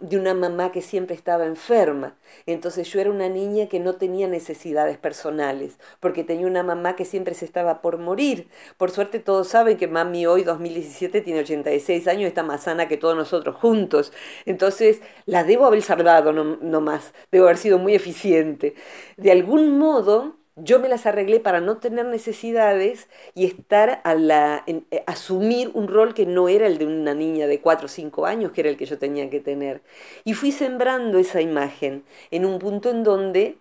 [0.00, 2.16] de una mamá que siempre estaba enferma.
[2.46, 7.04] Entonces yo era una niña que no tenía necesidades personales, porque tenía una mamá que
[7.04, 8.48] siempre se estaba por morir.
[8.76, 12.96] Por suerte todos saben que mami hoy, 2017, tiene 86 años está más sana que
[12.96, 14.12] todos nosotros juntos.
[14.46, 18.74] Entonces la debo haber salvado no, no debo haber sido muy eficiente.
[19.16, 24.64] De algún modo yo me las arreglé para no tener necesidades y estar a la,
[24.66, 28.26] eh, asumir un rol que no era el de una niña de 4 o 5
[28.26, 29.82] años, que era el que yo tenía que tener.
[30.24, 33.58] Y fui sembrando esa imagen en un punto en donde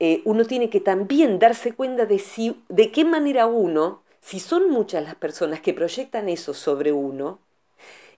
[0.00, 4.70] eh, uno tiene que también darse cuenta de, si, de qué manera uno, si son
[4.70, 7.40] muchas las personas que proyectan eso sobre uno,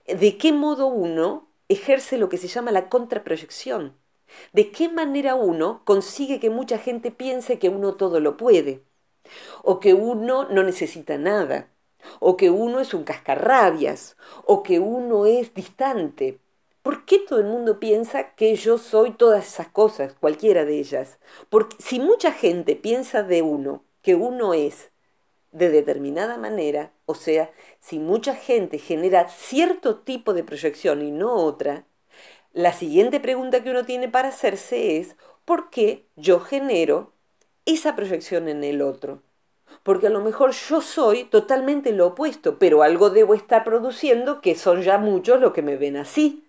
[0.07, 3.95] de qué modo uno ejerce lo que se llama la contraproyección.
[4.53, 8.83] De qué manera uno consigue que mucha gente piense que uno todo lo puede,
[9.63, 11.69] o que uno no necesita nada,
[12.19, 16.39] o que uno es un cascarrabias, o que uno es distante.
[16.81, 21.19] ¿Por qué todo el mundo piensa que yo soy todas esas cosas, cualquiera de ellas?
[21.49, 24.91] Porque si mucha gente piensa de uno que uno es
[25.51, 31.33] de determinada manera, o sea, si mucha gente genera cierto tipo de proyección y no
[31.33, 31.85] otra,
[32.53, 37.13] la siguiente pregunta que uno tiene para hacerse es, ¿por qué yo genero
[37.65, 39.21] esa proyección en el otro?
[39.83, 44.55] Porque a lo mejor yo soy totalmente lo opuesto, pero algo debo estar produciendo que
[44.55, 46.45] son ya muchos los que me ven así.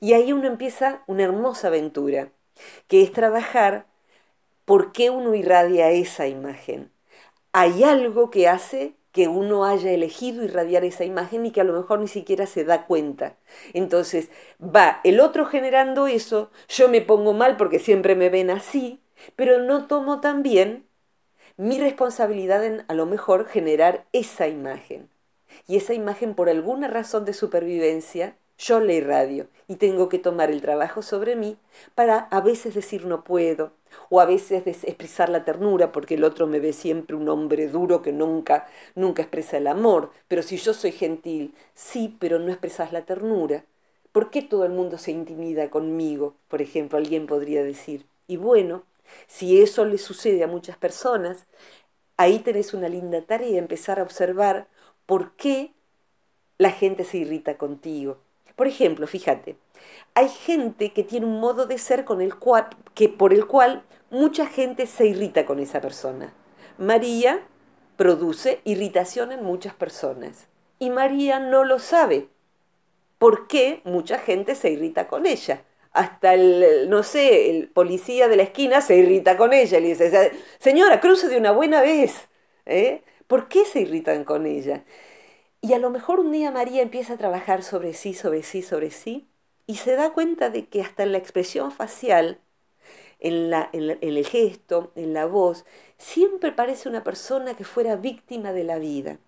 [0.00, 2.30] Y ahí uno empieza una hermosa aventura,
[2.88, 3.86] que es trabajar
[4.64, 6.90] por qué uno irradia esa imagen.
[7.52, 11.72] Hay algo que hace que uno haya elegido irradiar esa imagen y que a lo
[11.72, 13.34] mejor ni siquiera se da cuenta.
[13.72, 14.30] Entonces
[14.62, 19.00] va el otro generando eso, yo me pongo mal porque siempre me ven así,
[19.34, 20.86] pero no tomo también
[21.56, 25.08] mi responsabilidad en a lo mejor generar esa imagen.
[25.66, 30.50] Y esa imagen por alguna razón de supervivencia yo le irradio y tengo que tomar
[30.50, 31.56] el trabajo sobre mí
[31.94, 33.72] para a veces decir no puedo,
[34.10, 38.02] o a veces expresar la ternura porque el otro me ve siempre un hombre duro
[38.02, 40.10] que nunca, nunca expresa el amor.
[40.26, 43.64] Pero si yo soy gentil, sí, pero no expresas la ternura.
[44.12, 46.34] ¿Por qué todo el mundo se intimida conmigo?
[46.48, 48.06] Por ejemplo, alguien podría decir.
[48.26, 48.82] Y bueno,
[49.26, 51.46] si eso le sucede a muchas personas,
[52.16, 54.68] ahí tenés una linda tarea, empezar a observar
[55.06, 55.72] por qué
[56.58, 58.18] la gente se irrita contigo
[58.58, 59.54] por ejemplo, fíjate,
[60.14, 63.84] hay gente que tiene un modo de ser con el cual, que por el cual
[64.10, 66.34] mucha gente se irrita con esa persona.
[66.76, 67.40] María
[67.96, 70.48] produce irritación en muchas personas
[70.80, 72.30] y María no lo sabe.
[73.20, 75.62] ¿Por qué mucha gente se irrita con ella?
[75.92, 79.88] Hasta el, no sé, el policía de la esquina se irrita con ella y le
[79.90, 82.28] dice, señora, cruce de una buena vez.
[82.66, 83.04] ¿eh?
[83.28, 84.82] ¿Por qué se irritan con ella?
[85.60, 88.90] Y a lo mejor un día María empieza a trabajar sobre sí, sobre sí, sobre
[88.90, 89.28] sí,
[89.66, 92.40] y se da cuenta de que hasta en la expresión facial,
[93.20, 95.64] en, la, en, el gesto, en la voz,
[95.98, 99.18] siempre parece una persona que fuera víctima de la vida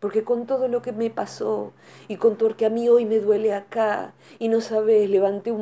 [0.00, 1.72] porque con todo lo que me pasó
[2.08, 5.52] y con todo que a mí hoy me duele acá y no sabes, levanté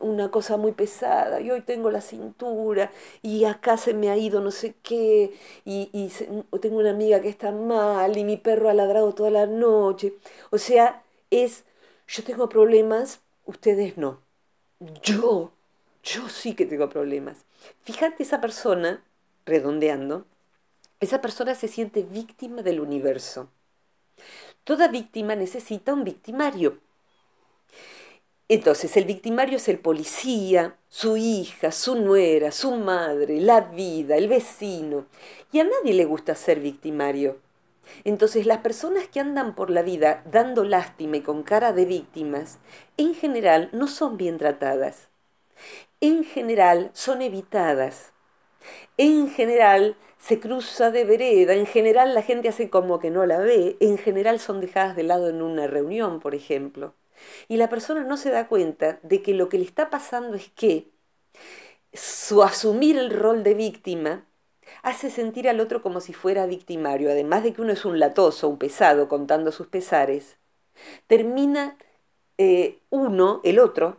[0.00, 2.90] una cosa muy pesada y hoy tengo la cintura
[3.22, 6.10] y acá se me ha ido no sé qué y, y
[6.58, 10.14] tengo una amiga que está mal y mi perro ha ladrado toda la noche.
[10.50, 11.64] O sea, es,
[12.08, 14.20] yo tengo problemas, ustedes no.
[15.02, 15.52] Yo,
[16.02, 17.44] yo sí que tengo problemas.
[17.82, 19.02] Fíjate esa persona,
[19.44, 20.26] redondeando,
[21.00, 23.50] esa persona se siente víctima del universo.
[24.64, 26.78] Toda víctima necesita un victimario.
[28.48, 34.28] Entonces, el victimario es el policía, su hija, su nuera, su madre, la vida, el
[34.28, 35.06] vecino.
[35.50, 37.40] Y a nadie le gusta ser victimario.
[38.04, 42.58] Entonces, las personas que andan por la vida dando lástima y con cara de víctimas,
[42.96, 45.08] en general no son bien tratadas.
[46.00, 48.12] En general son evitadas.
[48.96, 49.96] En general
[50.26, 53.96] se cruza de vereda, en general la gente hace como que no la ve, en
[53.96, 56.94] general son dejadas de lado en una reunión, por ejemplo.
[57.46, 60.50] Y la persona no se da cuenta de que lo que le está pasando es
[60.50, 60.88] que
[61.92, 64.24] su asumir el rol de víctima
[64.82, 68.48] hace sentir al otro como si fuera victimario, además de que uno es un latoso,
[68.48, 70.38] un pesado contando sus pesares,
[71.06, 71.78] termina
[72.36, 73.98] eh, uno, el otro,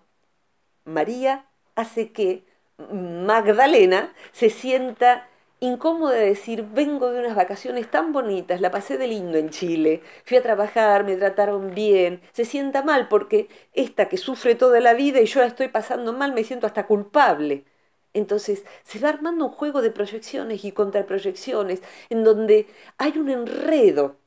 [0.84, 2.44] María, hace que
[2.78, 9.08] Magdalena se sienta incómoda de decir, vengo de unas vacaciones tan bonitas, la pasé de
[9.08, 14.18] lindo en Chile, fui a trabajar, me trataron bien, se sienta mal porque esta que
[14.18, 17.66] sufre toda la vida y yo la estoy pasando mal, me siento hasta culpable.
[18.14, 24.18] Entonces se va armando un juego de proyecciones y contraproyecciones en donde hay un enredo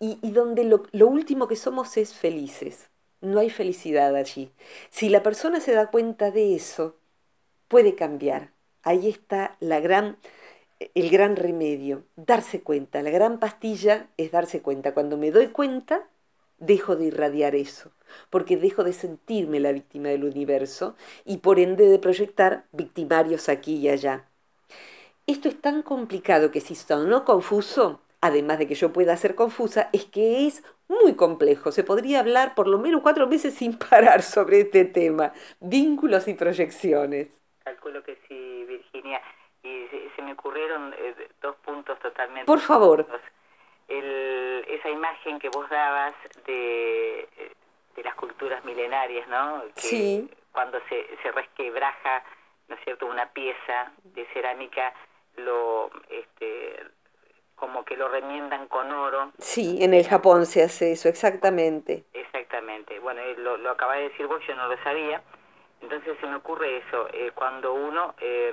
[0.00, 2.90] y, donde lo último que somos es felices.
[3.20, 4.52] No hay felicidad allí.
[4.90, 6.96] Si la persona se da cuenta de eso,
[7.68, 8.55] puede cambiar.
[8.86, 10.16] Ahí está la gran,
[10.94, 13.02] el gran remedio, darse cuenta.
[13.02, 14.94] La gran pastilla es darse cuenta.
[14.94, 16.06] Cuando me doy cuenta,
[16.58, 17.90] dejo de irradiar eso,
[18.30, 23.74] porque dejo de sentirme la víctima del universo y por ende de proyectar victimarios aquí
[23.74, 24.28] y allá.
[25.26, 29.90] Esto es tan complicado que si no confuso, además de que yo pueda ser confusa,
[29.92, 31.72] es que es muy complejo.
[31.72, 36.34] Se podría hablar por lo menos cuatro meses sin parar sobre este tema, vínculos y
[36.34, 37.30] proyecciones
[37.66, 38.55] calculo que sí,
[38.96, 39.20] Virginia.
[39.62, 42.46] Y se, me ocurrieron eh, dos puntos totalmente.
[42.46, 43.06] Por favor.
[43.88, 46.14] esa imagen que vos dabas
[46.46, 47.28] de,
[47.96, 49.62] de las culturas milenarias, ¿no?
[49.74, 52.22] Que Cuando se, se resquebraja,
[52.68, 54.94] ¿no es cierto?, una pieza de cerámica,
[55.36, 56.84] lo este,
[57.56, 59.32] como que lo remiendan con oro.
[59.38, 62.04] Sí, en el Japón se hace eso, exactamente.
[62.12, 63.00] Exactamente.
[63.00, 65.22] Bueno, eh, lo, lo acabas de decir vos, yo no lo sabía.
[65.80, 68.52] Entonces se me ocurre eso, eh, cuando uno eh,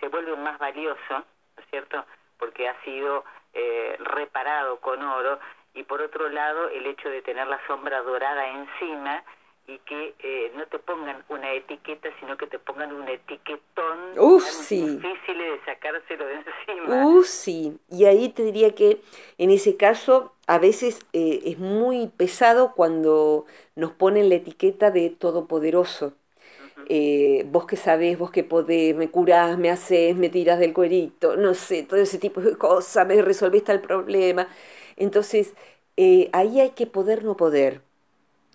[0.00, 2.04] se vuelve más valioso, ¿no es cierto?
[2.38, 5.38] Porque ha sido eh, reparado con oro,
[5.76, 9.22] y por otro lado el hecho de tener la sombra dorada encima
[9.68, 14.44] y que eh, no te pongan una etiqueta, sino que te pongan un etiquetón Uf,
[14.44, 14.80] sí.
[14.80, 17.06] difícil de sacárselo de encima.
[17.06, 19.00] Uh, sí, y ahí te diría que
[19.38, 23.44] en ese caso a veces eh, es muy pesado cuando
[23.74, 26.14] nos ponen la etiqueta de todopoderoso.
[26.88, 31.36] Eh, vos que sabés, vos que podés, me curás, me haces, me tiras del cuerito,
[31.36, 34.48] no sé, todo ese tipo de cosas, me resolviste el problema.
[34.96, 35.54] Entonces,
[35.96, 37.82] eh, ahí hay que poder no poder.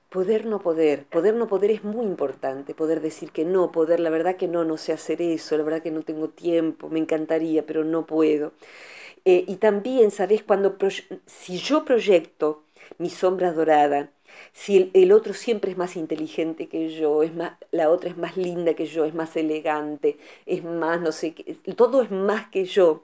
[0.09, 1.05] Poder no poder.
[1.05, 2.73] Poder no poder es muy importante.
[2.75, 5.81] Poder decir que no, poder, la verdad que no, no sé hacer eso, la verdad
[5.81, 8.51] que no tengo tiempo, me encantaría, pero no puedo.
[9.25, 10.43] Eh, y también, ¿sabes?
[10.43, 10.77] Cuando
[11.25, 12.63] si yo proyecto
[12.97, 14.09] mi sombra dorada,
[14.53, 18.37] si el, otro siempre es más inteligente que yo, es más, la otra es más
[18.37, 21.33] linda que yo, es más elegante, es más, no sé,
[21.75, 23.03] todo es más que yo.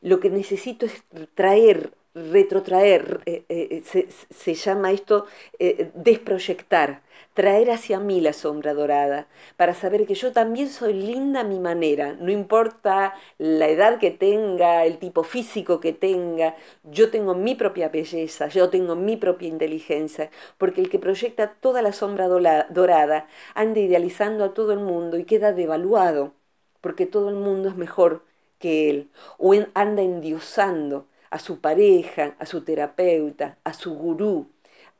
[0.00, 1.02] Lo que necesito es
[1.34, 5.26] traer retrotraer, eh, eh, se, se, llama esto
[5.58, 7.02] eh, desproyectar,
[7.32, 11.58] traer hacia mí la sombra dorada, para saber que yo también soy linda a mi
[11.58, 16.54] manera, no importa la edad que tenga, el tipo físico que tenga,
[16.84, 21.80] yo tengo mi propia belleza, yo tengo mi propia inteligencia, porque el que proyecta toda
[21.80, 26.34] la sombra dorada anda idealizando a todo el mundo y queda devaluado,
[26.82, 28.22] porque todo el mundo es mejor
[28.58, 34.48] que él, o anda endiosando a su pareja, a su terapeuta, a su gurú,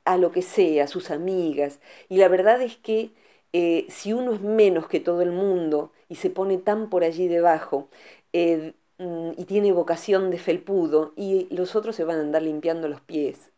[0.05, 1.79] a lo que sea, a sus amigas.
[2.09, 3.11] Y la verdad es que
[3.53, 7.29] eh, si uno es menos que todo el mundo y se pone tan por allí
[7.29, 7.89] debajo
[8.33, 12.89] eh, mm, y tiene vocación de felpudo y los otros se van a andar limpiando
[12.89, 13.51] los pies,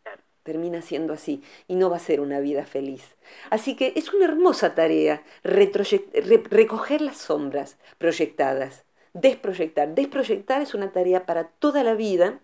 [0.42, 3.16] termina siendo así y no va a ser una vida feliz.
[3.50, 8.84] Así que es una hermosa tarea recoger las sombras proyectadas
[9.14, 9.94] desproyectar.
[9.94, 12.40] Desproyectar es una tarea para toda la vida.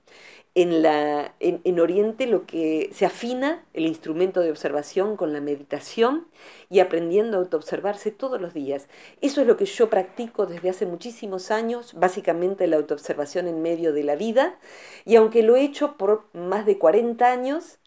[0.56, 6.26] En, la, en, Oriente lo que se afina el instrumento de observación con la meditación
[6.68, 8.88] y aprendiendo a autoobservarse todos los días.
[9.20, 13.92] Eso es lo que yo practico desde hace muchísimos años, básicamente la autoobservación en medio
[13.92, 14.58] de la vida.
[15.04, 17.78] Y aunque lo he hecho por más de 40 años,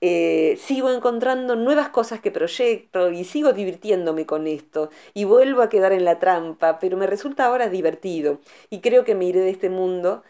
[0.00, 5.68] eh, sigo encontrando nuevas cosas que proyecto y sigo divirtiéndome con esto y vuelvo a
[5.68, 8.40] quedar en la trampa, pero me resulta ahora divertido
[8.70, 10.22] y creo que me iré de este mundo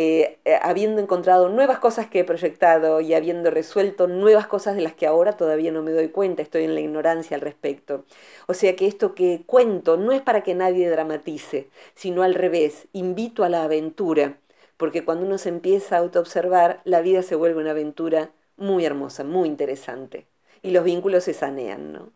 [0.00, 4.82] eh, eh, habiendo encontrado nuevas cosas que he proyectado y habiendo resuelto nuevas cosas de
[4.82, 8.04] las que ahora todavía no me doy cuenta, estoy en la ignorancia al respecto.
[8.46, 12.86] O sea que esto que cuento no es para que nadie dramatice, sino al revés,
[12.92, 14.38] invito a la aventura,
[14.76, 19.24] porque cuando uno se empieza a autoobservar, la vida se vuelve una aventura muy hermosa,
[19.24, 20.26] muy interesante.
[20.62, 22.12] Y los vínculos se sanean, ¿no?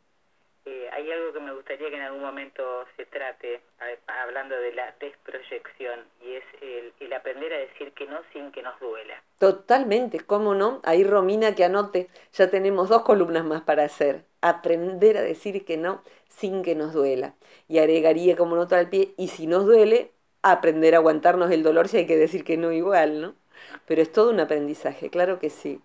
[0.65, 2.63] Eh, hay algo que me gustaría que en algún momento
[2.97, 3.63] se trate,
[4.07, 8.63] hablando de la desproyección, y es el, el, aprender a decir que no sin que
[8.63, 9.23] nos duela.
[9.39, 10.81] Totalmente, ¿cómo no?
[10.85, 14.25] Ahí Romina que anote, ya tenemos dos columnas más para hacer.
[14.41, 17.35] Aprender a decir que no sin que nos duela.
[17.69, 20.13] Y agregaría como nota al pie, y si nos duele,
[20.43, 23.35] aprender a aguantarnos el dolor si hay que decir que no igual, ¿no?
[23.87, 25.81] Pero es todo un aprendizaje, claro que sí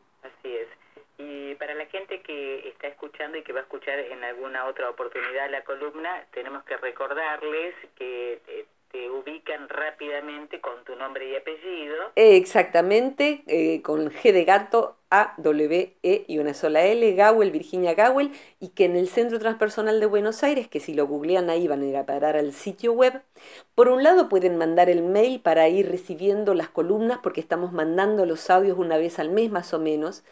[1.57, 5.49] para la gente que está escuchando y que va a escuchar en alguna otra oportunidad
[5.49, 12.11] la columna, tenemos que recordarles que eh, te, ubican rápidamente con tu nombre y apellido.
[12.15, 17.93] Exactamente, eh, con G de gato, A, W, E y una sola L, Gawel, Virginia
[17.93, 21.67] Gawel, y que en el Centro Transpersonal de Buenos Aires, que si lo googlean ahí
[21.67, 23.21] van a ir a parar al sitio web,
[23.75, 28.25] por un lado pueden mandar el mail para ir recibiendo las columnas, porque estamos mandando
[28.25, 30.23] los audios una vez al mes más o menos,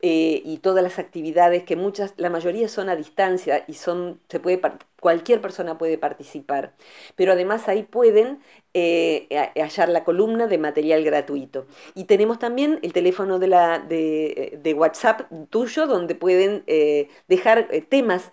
[0.00, 4.38] eh, y todas las actividades que muchas, la mayoría son a distancia y son, se
[4.40, 4.60] puede,
[5.00, 6.74] cualquier persona puede participar.
[7.16, 8.40] Pero además ahí pueden
[8.78, 11.66] eh, hallar la columna de material gratuito.
[11.94, 17.68] Y tenemos también el teléfono de, la, de, de WhatsApp tuyo donde pueden eh, dejar
[17.88, 18.32] temas.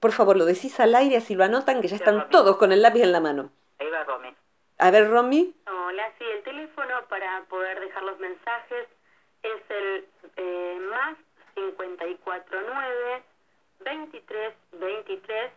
[0.00, 2.82] por favor, lo decís al aire así lo anotan, que ya están todos con el
[2.82, 3.50] lápiz en la mano.
[3.78, 4.34] Ahí va Romy.
[4.78, 5.54] A ver, Romy.
[5.66, 8.88] Hola, sí, el teléfono para poder dejar los mensajes
[9.42, 10.06] es el
[10.36, 11.16] eh, más
[11.54, 13.22] 549
[13.84, 15.52] 23 23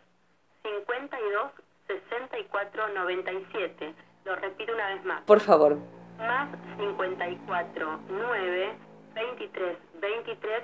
[0.63, 1.51] 52
[1.88, 3.93] 64 97.
[4.26, 5.21] Lo repito una vez más.
[5.24, 5.78] Por favor.
[6.17, 8.74] más 54 9
[9.15, 10.63] 23 23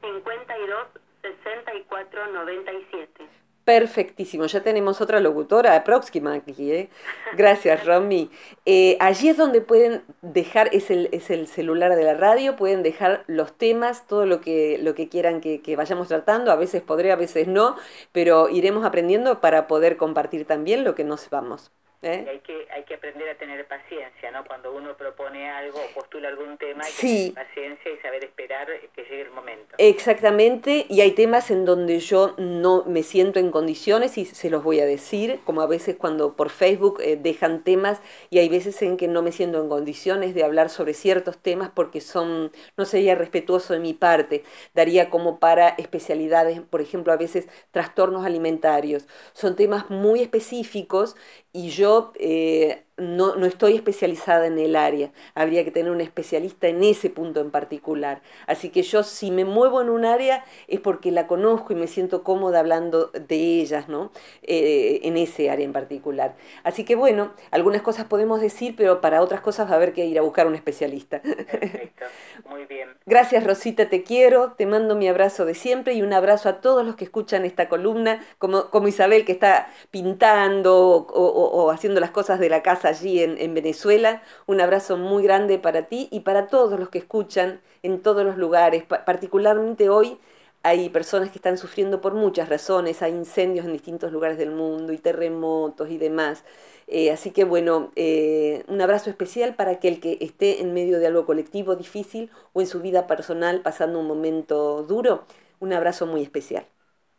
[0.00, 0.86] 52
[1.22, 3.28] 64 97.
[3.64, 6.70] Perfectísimo, ya tenemos otra locutora próxima aquí.
[6.70, 6.90] ¿eh?
[7.34, 8.30] Gracias, Romy.
[8.66, 12.82] Eh, allí es donde pueden dejar, es el, es el celular de la radio, pueden
[12.82, 16.52] dejar los temas, todo lo que, lo que quieran que, que vayamos tratando.
[16.52, 17.76] A veces podré, a veces no,
[18.12, 21.72] pero iremos aprendiendo para poder compartir también lo que nos vamos.
[22.04, 22.26] ¿Eh?
[22.28, 24.44] hay, que, hay que aprender a tener paciencia, ¿no?
[24.44, 28.68] Cuando uno propone algo o postula algún tema, hay que tener paciencia y saber esperar
[28.94, 29.74] que llegue el momento.
[29.78, 34.62] Exactamente, y hay temas en donde yo no me siento en condiciones y se los
[34.62, 38.80] voy a decir, como a veces cuando por Facebook eh, dejan temas y hay veces
[38.82, 42.84] en que no me siento en condiciones de hablar sobre ciertos temas porque son, no
[42.84, 44.44] sería respetuoso de mi parte,
[44.74, 49.06] daría como para especialidades, por ejemplo, a veces trastornos alimentarios.
[49.32, 51.16] Son temas muy específicos
[51.52, 56.68] y yo eh, no, no, estoy especializada en el área, habría que tener un especialista
[56.68, 58.22] en ese punto en particular.
[58.46, 61.88] Así que yo si me muevo en un área es porque la conozco y me
[61.88, 64.12] siento cómoda hablando de ellas, ¿no?
[64.42, 66.36] Eh, en ese área en particular.
[66.62, 70.06] Así que bueno, algunas cosas podemos decir, pero para otras cosas va a haber que
[70.06, 71.20] ir a buscar un especialista.
[71.20, 72.04] Perfecto,
[72.48, 72.90] muy bien.
[73.06, 76.86] Gracias Rosita, te quiero, te mando mi abrazo de siempre y un abrazo a todos
[76.86, 82.38] los que escuchan esta columna, como, como Isabel que está pintando o haciendo las cosas
[82.38, 84.22] de la casa allí en, Venezuela.
[84.46, 88.36] Un abrazo muy grande para ti y para todos los que escuchan en todos los
[88.36, 88.84] lugares.
[88.84, 90.18] particularmente hoy
[90.62, 94.94] hay personas que están sufriendo por muchas razones, hay incendios en distintos lugares del mundo
[94.94, 96.42] y terremotos y demás.
[96.86, 101.06] Eh, así que bueno, eh, un abrazo especial para aquel que esté en medio de
[101.06, 105.26] algo colectivo difícil o en su vida personal pasando un momento duro.
[105.60, 106.66] Un abrazo muy especial.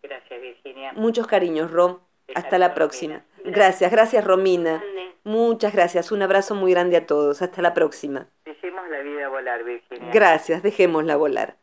[0.02, 0.94] Gracias, Virginia.
[0.94, 2.00] Muchos cariños, Rom.
[2.34, 3.24] Hasta la próxima.
[3.44, 4.84] Gracias, gracias, Romina.
[5.26, 6.12] Muchas gracias.
[6.12, 7.42] Un abrazo muy grande a todos.
[7.42, 8.30] Hasta la próxima.
[8.46, 10.12] Dejemos la vida volar, Virginia.
[10.14, 11.58] Gracias, dejémosla volar.